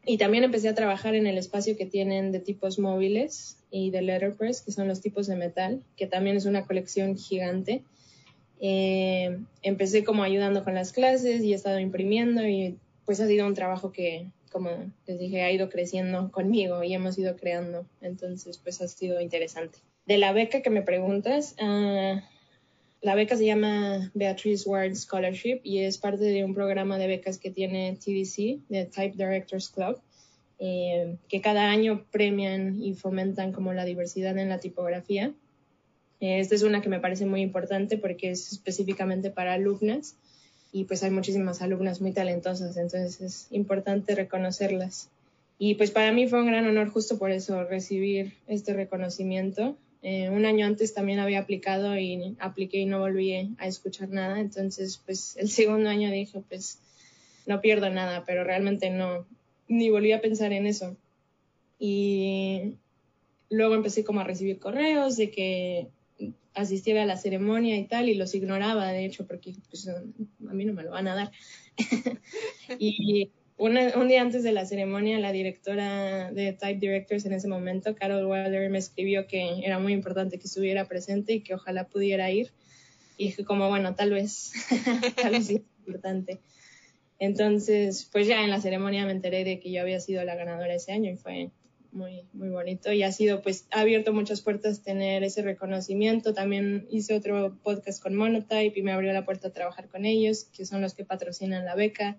[0.05, 4.01] Y también empecé a trabajar en el espacio que tienen de tipos móviles y de
[4.01, 7.83] letterpress, que son los tipos de metal, que también es una colección gigante
[8.61, 13.47] Eh, empecé como ayudando con las clases y he estado imprimiendo y pues ha sido
[13.47, 14.69] un trabajo que, como
[15.07, 17.85] les dije, ha ido creciendo conmigo y hemos ido creando.
[18.01, 19.79] Entonces, pues ha sido interesante.
[20.05, 22.19] De la beca que me preguntas, uh,
[23.01, 27.37] la beca se llama Beatrice Ward Scholarship y es parte de un programa de becas
[27.37, 29.99] que tiene TDC, de Type Directors Club,
[30.59, 35.31] eh, que cada año premian y fomentan como la diversidad en la tipografía.
[36.19, 40.17] Eh, esta es una que me parece muy importante porque es específicamente para alumnas
[40.73, 45.09] y pues hay muchísimas alumnas muy talentosas, entonces es importante reconocerlas.
[45.57, 50.29] Y pues para mí fue un gran honor justo por eso recibir este reconocimiento eh,
[50.29, 54.39] un año antes también había aplicado y apliqué y no volví a escuchar nada.
[54.39, 56.79] Entonces, pues el segundo año dije, pues
[57.45, 59.25] no pierdo nada, pero realmente no,
[59.67, 60.95] ni volví a pensar en eso.
[61.79, 62.75] Y
[63.49, 65.87] luego empecé como a recibir correos de que
[66.53, 70.65] asistiera a la ceremonia y tal, y los ignoraba, de hecho, porque pues, a mí
[70.65, 71.31] no me lo van a dar.
[72.79, 77.93] y un día antes de la ceremonia, la directora de Type Directors en ese momento,
[77.93, 82.31] Carol Wilder, me escribió que era muy importante que estuviera presente y que ojalá pudiera
[82.31, 82.53] ir.
[83.17, 84.53] Y dije como, bueno, tal vez,
[85.21, 86.39] tal vez es importante.
[87.19, 90.73] Entonces, pues ya en la ceremonia me enteré de que yo había sido la ganadora
[90.73, 91.51] ese año y fue
[91.91, 92.93] muy, muy bonito.
[92.93, 96.33] Y ha sido, pues, ha abierto muchas puertas tener ese reconocimiento.
[96.33, 100.45] También hice otro podcast con Monotype y me abrió la puerta a trabajar con ellos,
[100.45, 102.17] que son los que patrocinan la beca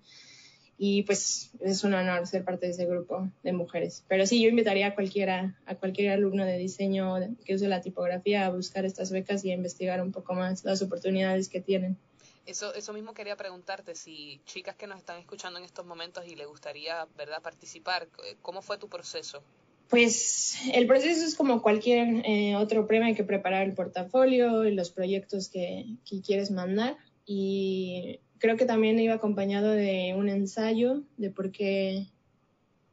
[0.82, 4.02] y pues es un honor ser parte de ese grupo de mujeres.
[4.08, 8.46] Pero sí, yo invitaría a cualquiera, a cualquier alumno de diseño que use la tipografía
[8.46, 11.98] a buscar estas becas y a investigar un poco más las oportunidades que tienen.
[12.46, 16.34] Eso, eso mismo quería preguntarte, si chicas que nos están escuchando en estos momentos y
[16.34, 18.08] les gustaría, ¿verdad?, participar,
[18.40, 19.42] ¿cómo fue tu proceso?
[19.90, 24.74] Pues el proceso es como cualquier eh, otro premio, hay que preparar el portafolio y
[24.74, 31.02] los proyectos que, que quieres mandar y creo que también iba acompañado de un ensayo
[31.18, 32.06] de por qué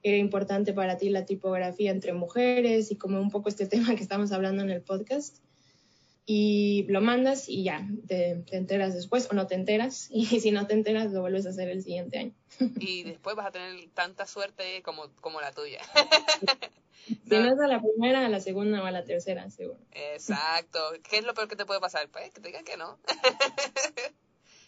[0.03, 4.03] era importante para ti la tipografía entre mujeres y como un poco este tema que
[4.03, 5.37] estamos hablando en el podcast.
[6.29, 10.09] Y lo mandas y ya, te, enteras después o no te enteras.
[10.11, 12.33] Y si no te enteras, lo vuelves a hacer el siguiente año.
[12.79, 15.79] Y después vas a tener tanta suerte como, como la tuya.
[17.07, 17.53] Si no.
[17.53, 19.79] es a la primera, a la segunda o a la tercera, seguro.
[19.93, 20.79] Exacto.
[21.09, 22.09] ¿Qué es lo peor que te puede pasar?
[22.09, 22.99] Pues que te digan que no.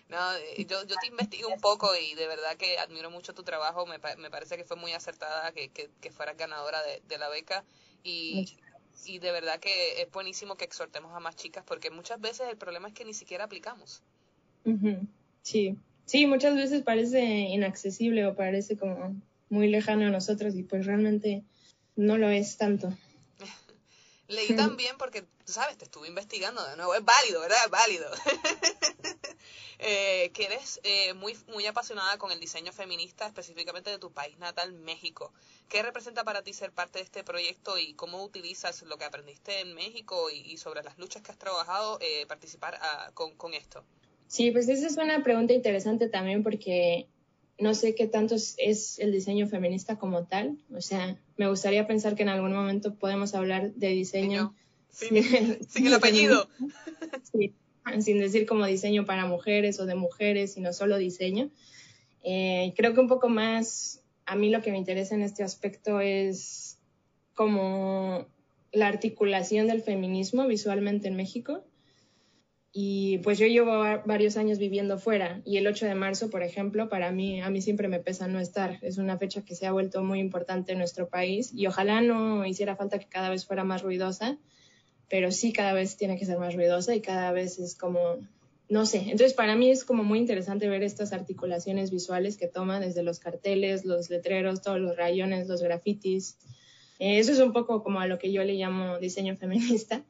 [0.09, 3.43] No, eh, yo, yo te investigo un poco y de verdad que admiro mucho tu
[3.43, 3.85] trabajo.
[3.85, 7.29] Me, me parece que fue muy acertada que, que, que fueras ganadora de, de, la
[7.29, 7.63] beca
[8.03, 8.57] y,
[9.05, 12.57] y de verdad que es buenísimo que exhortemos a más chicas porque muchas veces el
[12.57, 14.01] problema es que ni siquiera aplicamos.
[15.43, 19.15] Sí, sí, muchas veces parece inaccesible o parece como
[19.49, 21.43] muy lejano a nosotros y pues realmente
[21.95, 22.91] no lo es tanto.
[24.27, 26.95] Leí también porque, tú sabes, te estuve investigando de nuevo.
[26.95, 27.57] Es válido, ¿verdad?
[27.65, 28.09] Es válido.
[29.79, 34.37] eh, que eres eh, muy, muy apasionada con el diseño feminista, específicamente de tu país
[34.37, 35.31] natal, México.
[35.69, 39.61] ¿Qué representa para ti ser parte de este proyecto y cómo utilizas lo que aprendiste
[39.61, 43.53] en México y, y sobre las luchas que has trabajado eh, participar a, con, con
[43.53, 43.85] esto?
[44.27, 47.07] Sí, pues esa es una pregunta interesante también porque
[47.57, 50.57] no sé qué tanto es el diseño feminista como tal.
[50.75, 54.53] O sea, me gustaría pensar que en algún momento podemos hablar de diseño.
[54.91, 56.49] Sin, sin, sin el apellido.
[57.31, 57.53] Sí,
[58.01, 61.49] sin decir como diseño para mujeres o de mujeres, sino solo diseño.
[62.23, 65.99] Eh, creo que un poco más, a mí lo que me interesa en este aspecto
[65.99, 66.79] es
[67.33, 68.27] como
[68.71, 71.63] la articulación del feminismo visualmente en México.
[72.71, 73.71] Y pues yo llevo
[74.05, 77.61] varios años viviendo fuera y el 8 de marzo, por ejemplo, para mí, a mí
[77.61, 78.77] siempre me pesa no estar.
[78.83, 82.45] Es una fecha que se ha vuelto muy importante en nuestro país y ojalá no
[82.45, 84.37] hiciera falta que cada vez fuera más ruidosa,
[85.09, 87.99] pero sí cada vez tiene que ser más ruidosa y cada vez es como,
[88.69, 92.79] no sé, entonces para mí es como muy interesante ver estas articulaciones visuales que toma
[92.79, 96.37] desde los carteles, los letreros, todos los rayones, los grafitis.
[96.99, 100.03] Eh, eso es un poco como a lo que yo le llamo diseño feminista.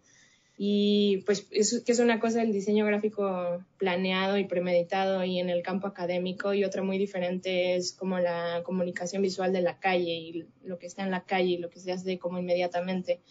[0.61, 5.49] Y pues es, que es una cosa el diseño gráfico planeado y premeditado y en
[5.49, 10.11] el campo académico y otra muy diferente es como la comunicación visual de la calle
[10.11, 13.21] y lo que está en la calle y lo que se hace como inmediatamente.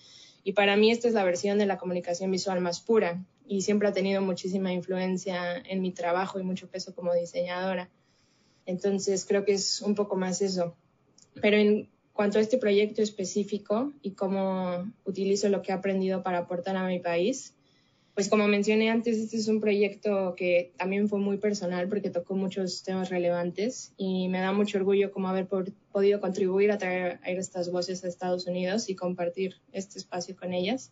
[0.45, 3.89] Y para mí esta es la versión de la comunicación visual más pura y siempre
[3.89, 7.89] ha tenido muchísima influencia en mi trabajo y mucho peso como diseñadora.
[8.67, 10.75] Entonces creo que es un poco más eso.
[11.41, 16.39] Pero en cuanto a este proyecto específico y cómo utilizo lo que he aprendido para
[16.39, 17.55] aportar a mi país,
[18.19, 22.35] pues como mencioné antes, este es un proyecto que también fue muy personal porque tocó
[22.35, 27.31] muchos temas relevantes y me da mucho orgullo como haber podido contribuir a traer a
[27.31, 30.91] estas voces a Estados Unidos y compartir este espacio con ellas.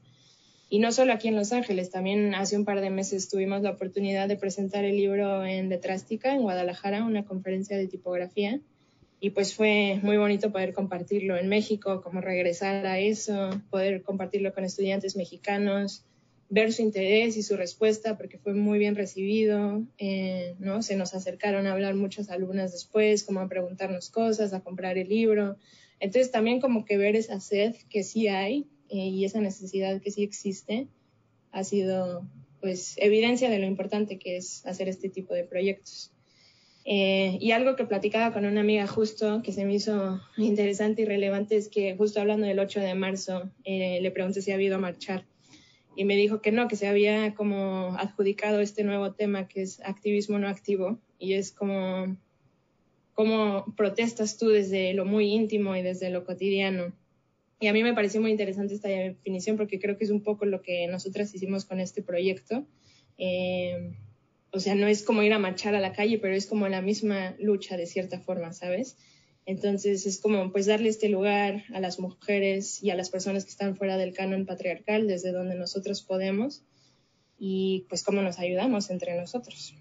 [0.68, 3.70] Y no solo aquí en Los Ángeles, también hace un par de meses tuvimos la
[3.70, 8.60] oportunidad de presentar el libro en Letrástica, en Guadalajara, una conferencia de tipografía.
[9.18, 14.54] Y pues fue muy bonito poder compartirlo en México, como regresar a eso, poder compartirlo
[14.54, 16.04] con estudiantes mexicanos,
[16.48, 20.82] ver su interés y su respuesta, porque fue muy bien recibido, eh, ¿no?
[20.82, 25.08] Se nos acercaron a hablar muchas alumnas después, como a preguntarnos cosas, a comprar el
[25.08, 25.56] libro.
[25.98, 30.10] Entonces también como que ver esa sed que sí hay eh, y esa necesidad que
[30.10, 30.88] sí existe
[31.50, 32.26] ha sido
[32.60, 36.12] pues evidencia de lo importante que es hacer este tipo de proyectos.
[36.84, 41.04] Eh, y algo que platicaba con una amiga justo que se me hizo interesante y
[41.04, 44.80] relevante es que justo hablando del 8 de marzo le pregunté si había ido a
[44.80, 45.24] marchar
[45.96, 49.80] y me dijo que no, que se había como adjudicado este nuevo tema que es
[49.80, 52.16] activismo no activo y es como
[53.14, 56.92] cómo protestas tú desde lo muy íntimo y desde lo cotidiano.
[57.58, 60.44] Y a mí me pareció muy interesante esta definición porque creo que es un poco
[60.44, 62.66] lo que nosotras hicimos con este proyecto.
[63.16, 63.94] Eh,
[64.50, 66.82] o sea, no es como ir a marchar a la calle, pero es como la
[66.82, 68.98] misma lucha de cierta forma, ¿sabes?
[69.46, 73.50] Entonces es como pues darle este lugar a las mujeres y a las personas que
[73.50, 76.64] están fuera del canon patriarcal desde donde nosotros podemos
[77.38, 79.74] y pues cómo nos ayudamos entre nosotros.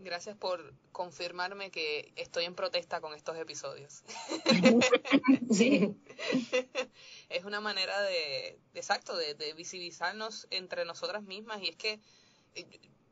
[0.00, 4.02] Gracias por confirmarme que estoy en protesta con estos episodios.
[5.52, 5.94] sí.
[7.28, 12.00] es una manera de, exacto, de, de visibilizarnos entre nosotras mismas y es que
[12.54, 12.66] eh,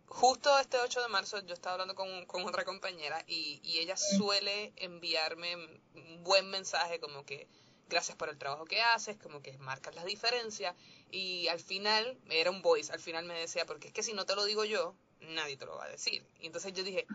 [0.09, 5.57] justo este 8 de marzo yo estaba hablando con, otra compañera y, ella suele enviarme
[5.95, 7.47] un buen mensaje como que
[7.89, 10.75] gracias por el trabajo que haces, como que marcas la diferencia
[11.11, 14.27] y al final, era un voice, al final me decía, porque es que si no
[14.27, 16.27] te lo digo yo, nadie te lo va a decir.
[16.41, 17.07] Y entonces yo dije,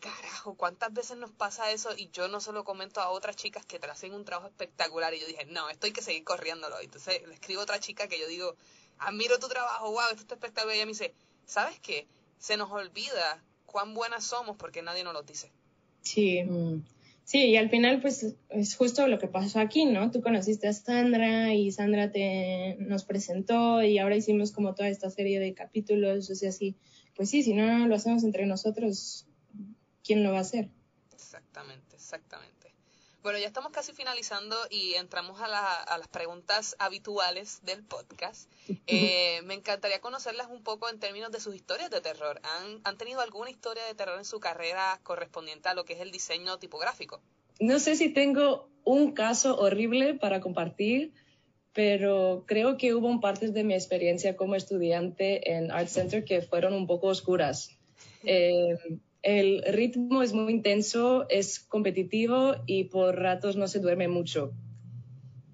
[0.00, 1.90] carajo, ¿cuántas veces nos pasa eso?
[1.96, 5.14] Y yo no se lo comento a otras chicas que te hacen un trabajo espectacular
[5.14, 6.80] y yo dije, no, esto hay que seguir corriéndolo.
[6.80, 8.56] Entonces le escribo a otra chica que yo digo,
[8.98, 10.74] admiro tu trabajo, wow, esto está espectacular.
[10.74, 11.14] Y ella me dice,
[11.46, 12.06] ¿sabes qué?
[12.40, 15.52] Se nos olvida cuán buenas somos porque nadie nos lo dice.
[16.00, 16.82] Sí, mm.
[17.22, 20.10] sí, y al final pues es justo lo que pasó aquí, ¿no?
[20.10, 25.10] Tú conociste a Sandra y Sandra te nos presentó y ahora hicimos como toda esta
[25.10, 26.74] serie de capítulos, o sea, sí,
[27.14, 29.26] pues sí, si no lo hacemos entre nosotros,
[30.02, 30.70] ¿quién lo va a hacer?
[31.12, 32.59] Exactamente, exactamente.
[33.22, 35.48] Bueno, ya estamos casi finalizando y entramos a,
[35.98, 38.50] las preguntas habituales del podcast.
[38.86, 42.40] Eh, me encantaría conocerlas un poco en términos de sus historias de terror.
[42.42, 46.00] ¿Han, ¿Han tenido alguna historia de terror en su carrera correspondiente a lo que es
[46.00, 47.20] el diseño tipográfico?
[47.60, 51.12] No sé si tengo un caso horrible para compartir,
[51.72, 56.74] pero creo que hubo partes de mi experiencia como estudiante en Art Center que fueron
[56.74, 57.76] un poco oscuras.
[58.22, 58.76] Eh,
[59.22, 64.52] el ritmo es muy intenso, es competitivo y por ratos no se duerme mucho.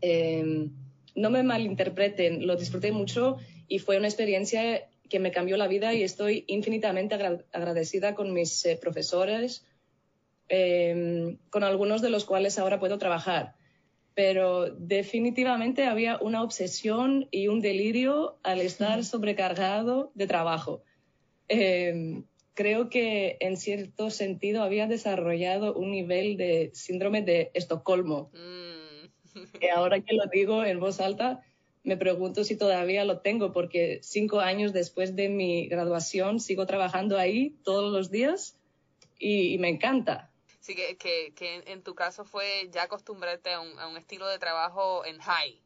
[0.00, 0.70] Em,
[1.14, 5.94] no me malinterpreten, lo disfruté mucho y fue una experiencia que me cambió la vida
[5.94, 7.14] y estoy infinitamente
[7.52, 9.64] agradecida con mis eh, profesores,
[10.48, 13.54] em, con algunos de los cuales ahora puedo trabajar.
[14.14, 20.82] Pero definitivamente había una obsesión y un delirio al estar sobrecargado de trabajo.
[21.48, 22.24] Em,
[22.56, 28.30] creo que en cierto sentido había desarrollado un nivel de síndrome de Estocolmo.
[28.32, 29.58] Mm.
[29.60, 31.44] Que ahora que lo digo en voz alta,
[31.84, 37.18] me pregunto si todavía lo tengo, porque cinco años después de mi graduación sigo trabajando
[37.18, 38.58] ahí todos los días
[39.18, 40.30] y, me encanta.
[40.60, 40.96] Sí, que,
[41.34, 45.18] que, en tu caso fue ya acostumbrarte a un, a un estilo de trabajo en
[45.18, 45.60] high.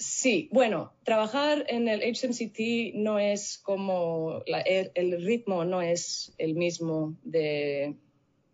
[0.00, 7.18] Sí, bueno, trabajar en el HMCT no es como el, ritmo no es el mismo
[7.22, 7.96] de,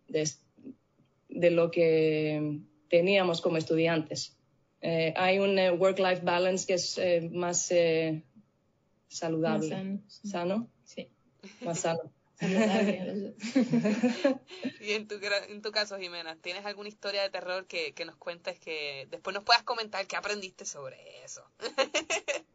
[0.09, 4.37] de, lo que teníamos como estudiantes.
[4.81, 7.71] Eh, hay un eh, work-life balance que es eh, más
[9.07, 9.69] saludable.
[9.69, 10.01] sano.
[10.09, 10.69] ¿Sano?
[10.83, 11.07] Sí.
[11.61, 12.11] Más sano.
[14.79, 15.15] y en tu,
[15.49, 19.33] en tu caso, Jimena, ¿tienes alguna historia de terror que, que nos cuentes que después
[19.33, 21.43] nos puedas comentar qué aprendiste sobre eso?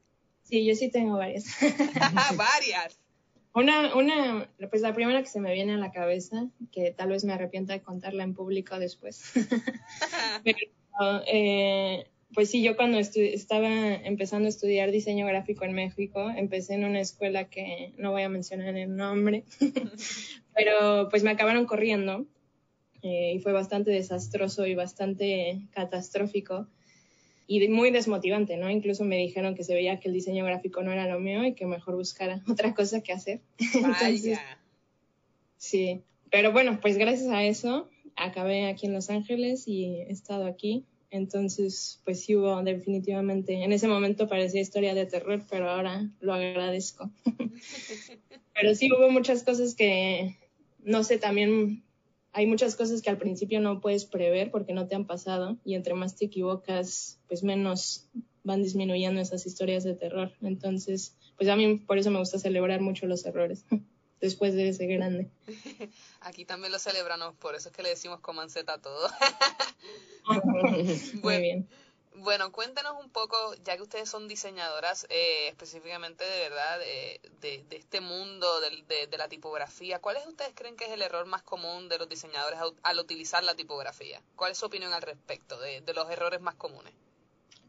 [0.44, 1.46] sí, yo sí tengo varias.
[2.36, 3.00] varias.
[3.54, 7.24] Una, una, pues la primera que se me viene a la cabeza, que tal vez
[7.24, 9.32] me arrepienta de contarla en público después.
[10.44, 16.74] Pero, eh, pues sí, yo cuando estaba empezando a estudiar diseño gráfico en México, empecé
[16.74, 19.44] en una escuela que no voy a mencionar el nombre,
[20.54, 22.26] pero pues me acabaron corriendo
[23.02, 26.68] eh, y fue bastante desastroso y bastante catastrófico
[27.46, 28.70] y muy desmotivante, ¿no?
[28.70, 31.54] Incluso me dijeron que se veía que el diseño gráfico no era lo mío y
[31.54, 33.40] que mejor buscara otra cosa que hacer.
[33.74, 34.38] Entonces,
[35.58, 40.46] sí, pero bueno, pues gracias a eso acabé aquí en Los Ángeles y he estado
[40.46, 46.10] aquí Entonces, pues sí hubo definitivamente, en ese momento parecía historia de terror, pero ahora
[46.20, 47.10] lo agradezco.
[48.54, 50.38] pero sí hubo muchas cosas que,
[50.82, 51.84] no sé, también
[52.32, 55.74] hay muchas cosas que al principio no puedes prever porque no te han pasado y
[55.74, 58.08] entre más te equivocas, pues menos
[58.42, 60.32] van disminuyendo esas historias de terror.
[60.40, 63.66] Entonces, pues a mí por eso me gusta celebrar mucho los errores
[64.22, 65.28] después de ese grande.
[66.20, 69.10] Aquí también lo celebramos, por eso es que le decimos comanceta a todo.
[71.22, 71.68] Muy bien.
[72.14, 78.00] Bueno, cuéntenos un poco, ya que ustedes son diseñadoras eh, específicamente de verdad de, este
[78.00, 82.08] mundo de, la tipografía, ¿cuáles ustedes creen que es el error más común de los
[82.08, 84.22] diseñadores al, utilizar la tipografía?
[84.36, 86.92] ¿Cuál es su opinión al respecto de, los errores más comunes?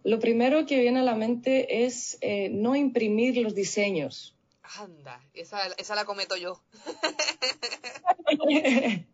[0.03, 4.32] Lo primero que viene a la mente es eh, no imprimir los diseños.
[4.79, 6.61] Anda, esa, esa la cometo yo.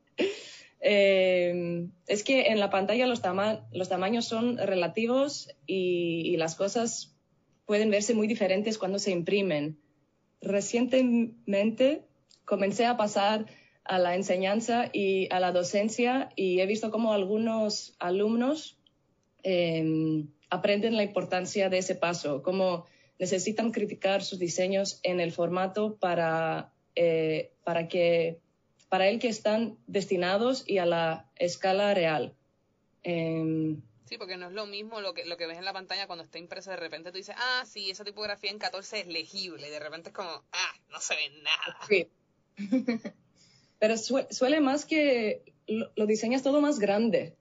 [0.81, 3.21] Eh, es que en la pantalla los,
[3.73, 7.13] los tamaños son relativos y, las cosas
[7.65, 9.77] pueden verse muy diferentes cuando se imprimen.
[10.41, 12.05] Recientemente
[12.45, 13.45] comencé a pasar
[13.83, 18.77] a la enseñanza y a la docencia y he visto cómo algunos alumnos
[19.43, 22.85] em, aprenden la importancia de ese paso, cómo
[23.19, 28.39] necesitan criticar sus diseños en el formato para, eh, para que
[28.87, 32.33] para él que están destinados y a la escala real.
[33.03, 36.07] Em, sí, porque no es lo mismo lo que, lo que ves en la pantalla
[36.07, 39.67] cuando está impreso, de repente tú dices, ah, sí, esa tipografía en 14 es legible,
[39.67, 41.77] y de repente es como, ah, no se ve nada.
[41.87, 42.07] Sí.
[43.79, 47.37] Pero suele más que lo, diseñas todo más grande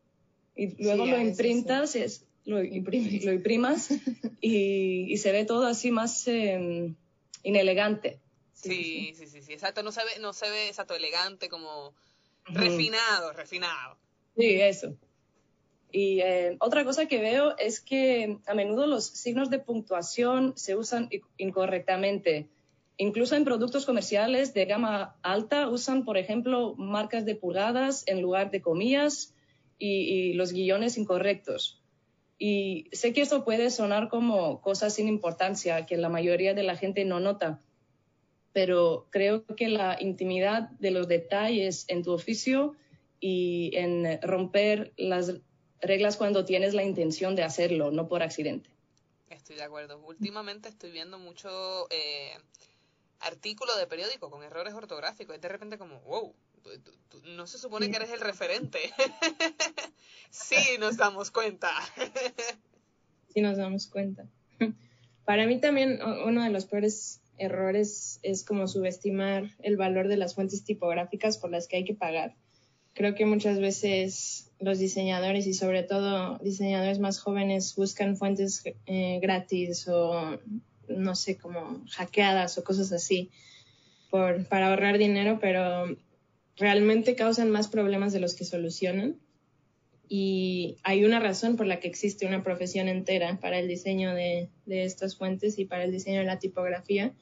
[0.54, 3.90] y luego lo imprintas, es, lo, lo imprimas
[4.40, 6.96] y, se ve todo así más em,
[7.42, 8.18] inelegante.
[8.54, 9.82] Sí, sí, sí, sí, exacto.
[9.82, 11.94] No se ve, no se ve exacto elegante, como
[12.46, 13.98] refinado, refinado.
[14.36, 14.96] Sí, eso.
[15.92, 20.74] Y eh, otra cosa que veo es que a menudo los signos de puntuación se
[20.74, 22.48] usan incorrectamente.
[22.96, 28.50] Incluso en productos comerciales de gama alta usan, por ejemplo, marcas de pulgadas en lugar
[28.50, 29.34] de comillas
[29.78, 31.77] y, y los guiones incorrectos.
[32.38, 36.76] Y sé que esto puede sonar como cosas sin importancia que la mayoría de la
[36.76, 37.60] gente no nota,
[38.52, 42.76] pero creo que la intimidad de los detalles en tu oficio
[43.20, 45.34] y en romper las
[45.80, 48.70] reglas cuando tienes la intención de hacerlo, no por accidente.
[49.30, 49.98] Estoy de acuerdo.
[50.06, 52.36] Últimamente estoy viendo mucho eh,
[53.20, 55.34] artículo de periódico con errores ortográficos.
[55.34, 56.34] Es de repente como, wow,
[57.36, 58.78] no se supone que eres el referente.
[60.30, 61.70] sí, nos damos cuenta.
[63.32, 64.26] sí, nos damos cuenta.
[65.24, 70.34] Para mí también uno de los peores errores es como subestimar el valor de las
[70.34, 72.34] fuentes tipográficas por las que hay que pagar.
[72.94, 79.20] Creo que muchas veces los diseñadores y sobre todo diseñadores más jóvenes buscan fuentes eh,
[79.20, 80.38] gratis o
[80.88, 83.30] no sé, como hackeadas o cosas así
[84.10, 85.86] por, para ahorrar dinero, pero
[86.58, 89.16] realmente causan más problemas de los que solucionan.
[90.08, 94.48] Y hay una razón por la que existe una profesión entera para el diseño de,
[94.64, 97.12] de estas fuentes y para el diseño de la tipografía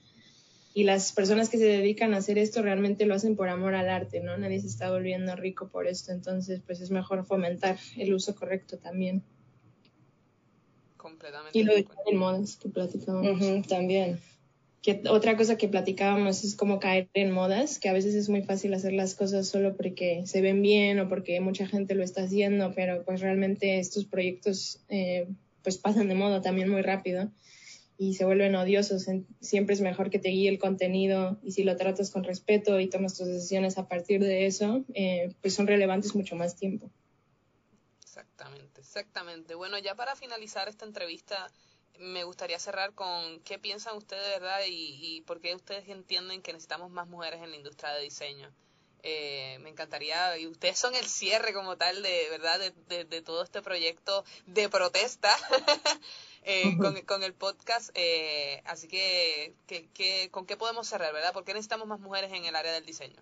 [0.76, 3.88] y las personas que se dedican a hacer esto realmente lo hacen por amor al
[3.88, 4.36] arte, ¿no?
[4.36, 8.76] Nadie se está volviendo rico por esto, entonces pues es mejor fomentar el uso correcto
[8.76, 9.22] también.
[10.98, 11.58] Completamente.
[11.58, 13.66] Y lo de modas que platicábamos.
[13.68, 14.20] también.
[14.86, 18.42] Que otra cosa que platicábamos es cómo caer en modas, que a veces es muy
[18.42, 22.22] fácil hacer las cosas solo porque se ven bien o porque mucha gente lo está
[22.22, 25.26] haciendo, pero pues realmente estos proyectos eh,
[25.64, 27.32] pues pasan de moda también muy rápido
[27.98, 29.06] y se vuelven odiosos.
[29.40, 32.86] Siempre es mejor que te guíe el contenido y si lo tratas con respeto y
[32.86, 36.92] tomas tus decisiones a partir de eso, eh, pues son relevantes mucho más tiempo.
[38.04, 39.56] Exactamente, exactamente.
[39.56, 41.50] Bueno, ya para finalizar esta entrevista,
[41.98, 44.60] me gustaría cerrar con qué piensan ustedes, ¿verdad?
[44.66, 48.52] Y, y por qué ustedes entienden que necesitamos más mujeres en la industria de diseño.
[49.02, 52.58] Eh, me encantaría, y ustedes son el cierre como tal de, ¿verdad?
[52.88, 55.30] De, de todo este proyecto de protesta
[56.48, 56.76] Eh,
[57.06, 57.90] con, el podcast.
[57.94, 59.56] Eh, así que,
[60.30, 61.32] ¿con qué podemos cerrar, verdad?
[61.32, 63.20] ¿Por qué necesitamos más mujeres en el área del diseño?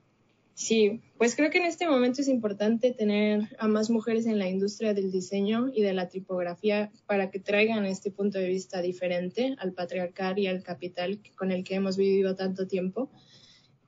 [0.54, 4.48] Sí, pues creo que en este momento es importante tener a más mujeres en la
[4.48, 9.56] industria del diseño y de la tipografía para que traigan este punto de vista diferente
[9.58, 13.10] al patriarcal y al capital con el que hemos vivido tanto tiempo.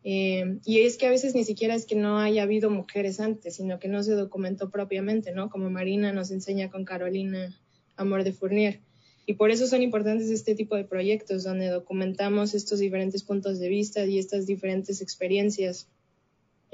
[0.03, 3.57] Eh, y es que a veces ni siquiera es que no haya habido mujeres antes,
[3.57, 5.51] sino que no se documentó propiamente, ¿no?
[5.51, 7.57] Como Marina nos enseña con Carolina
[7.97, 8.81] Amor de Fournier.
[9.25, 13.69] Y por eso son importantes este tipo de proyectos donde documentamos estos diferentes puntos de
[13.69, 15.89] vista y estas diferentes experiencias.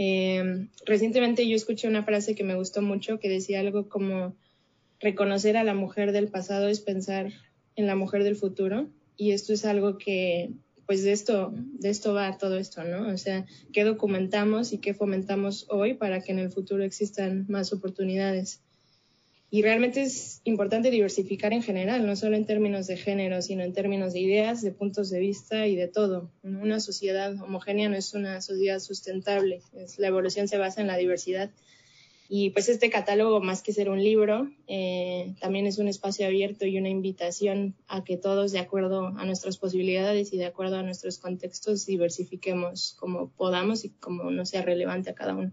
[0.04, 4.34] Em, recientemente yo escuché una frase que me gustó mucho que decía algo como,
[4.98, 7.32] reconocer a la mujer del pasado es pensar
[7.76, 10.50] en la mujer del futuro y esto es algo que
[10.86, 13.12] pues de esto de esto va todo esto, ¿no?
[13.12, 17.72] O sea, qué documentamos y qué fomentamos hoy para que en el futuro existan más
[17.72, 18.60] oportunidades.
[19.54, 23.74] Y realmente es importante diversificar en general, no solo en términos de género, sino en
[23.74, 26.30] términos de ideas, de puntos de vista y de todo.
[26.42, 29.60] Una sociedad homogénea no es una sociedad sustentable,
[29.98, 31.50] la evolución se basa en la diversidad.
[32.30, 36.64] Y pues este catálogo, más que ser un libro, eh, también es un espacio abierto
[36.64, 40.82] y una invitación a que todos, de acuerdo a nuestras posibilidades y de acuerdo a
[40.82, 45.52] nuestros contextos, diversifiquemos como podamos y como no sea relevante a cada uno.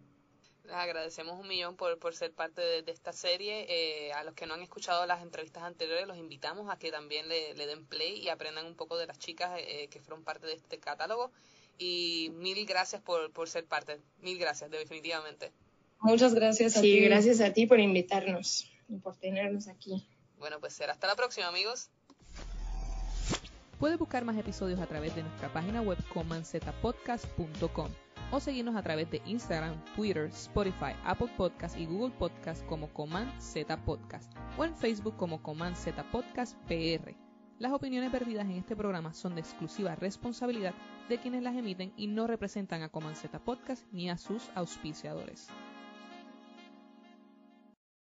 [0.69, 3.65] Les agradecemos un millón por, por ser parte de, esta serie.
[3.67, 7.27] Eh, a los que no han escuchado las entrevistas anteriores, los invitamos a que también
[7.27, 10.53] le, den play y aprendan un poco de las chicas eh, que fueron parte de
[10.53, 11.31] este catálogo.
[11.79, 13.99] Y mil gracias por, por ser parte.
[14.21, 15.51] Mil gracias, definitivamente.
[16.01, 20.07] Muchas gracias a sí, gracias a ti por invitarnos y por tenernos aquí.
[20.37, 21.89] Bueno, pues será hasta la próxima, amigos.
[23.79, 27.89] Puedes buscar más episodios a través de nuestra página web comanzetapodcast.com
[28.31, 33.31] o seguirnos a través de Instagram, Twitter, Spotify, Apple Podcast y Google Podcast como Coman
[33.39, 37.15] Z Podcast o en Facebook como Coman Z Podcast PR.
[37.59, 40.73] Las opiniones perdidas en este programa son de exclusiva responsabilidad
[41.09, 45.49] de quienes las emiten y no representan a Coman Z Podcast ni a sus auspiciadores.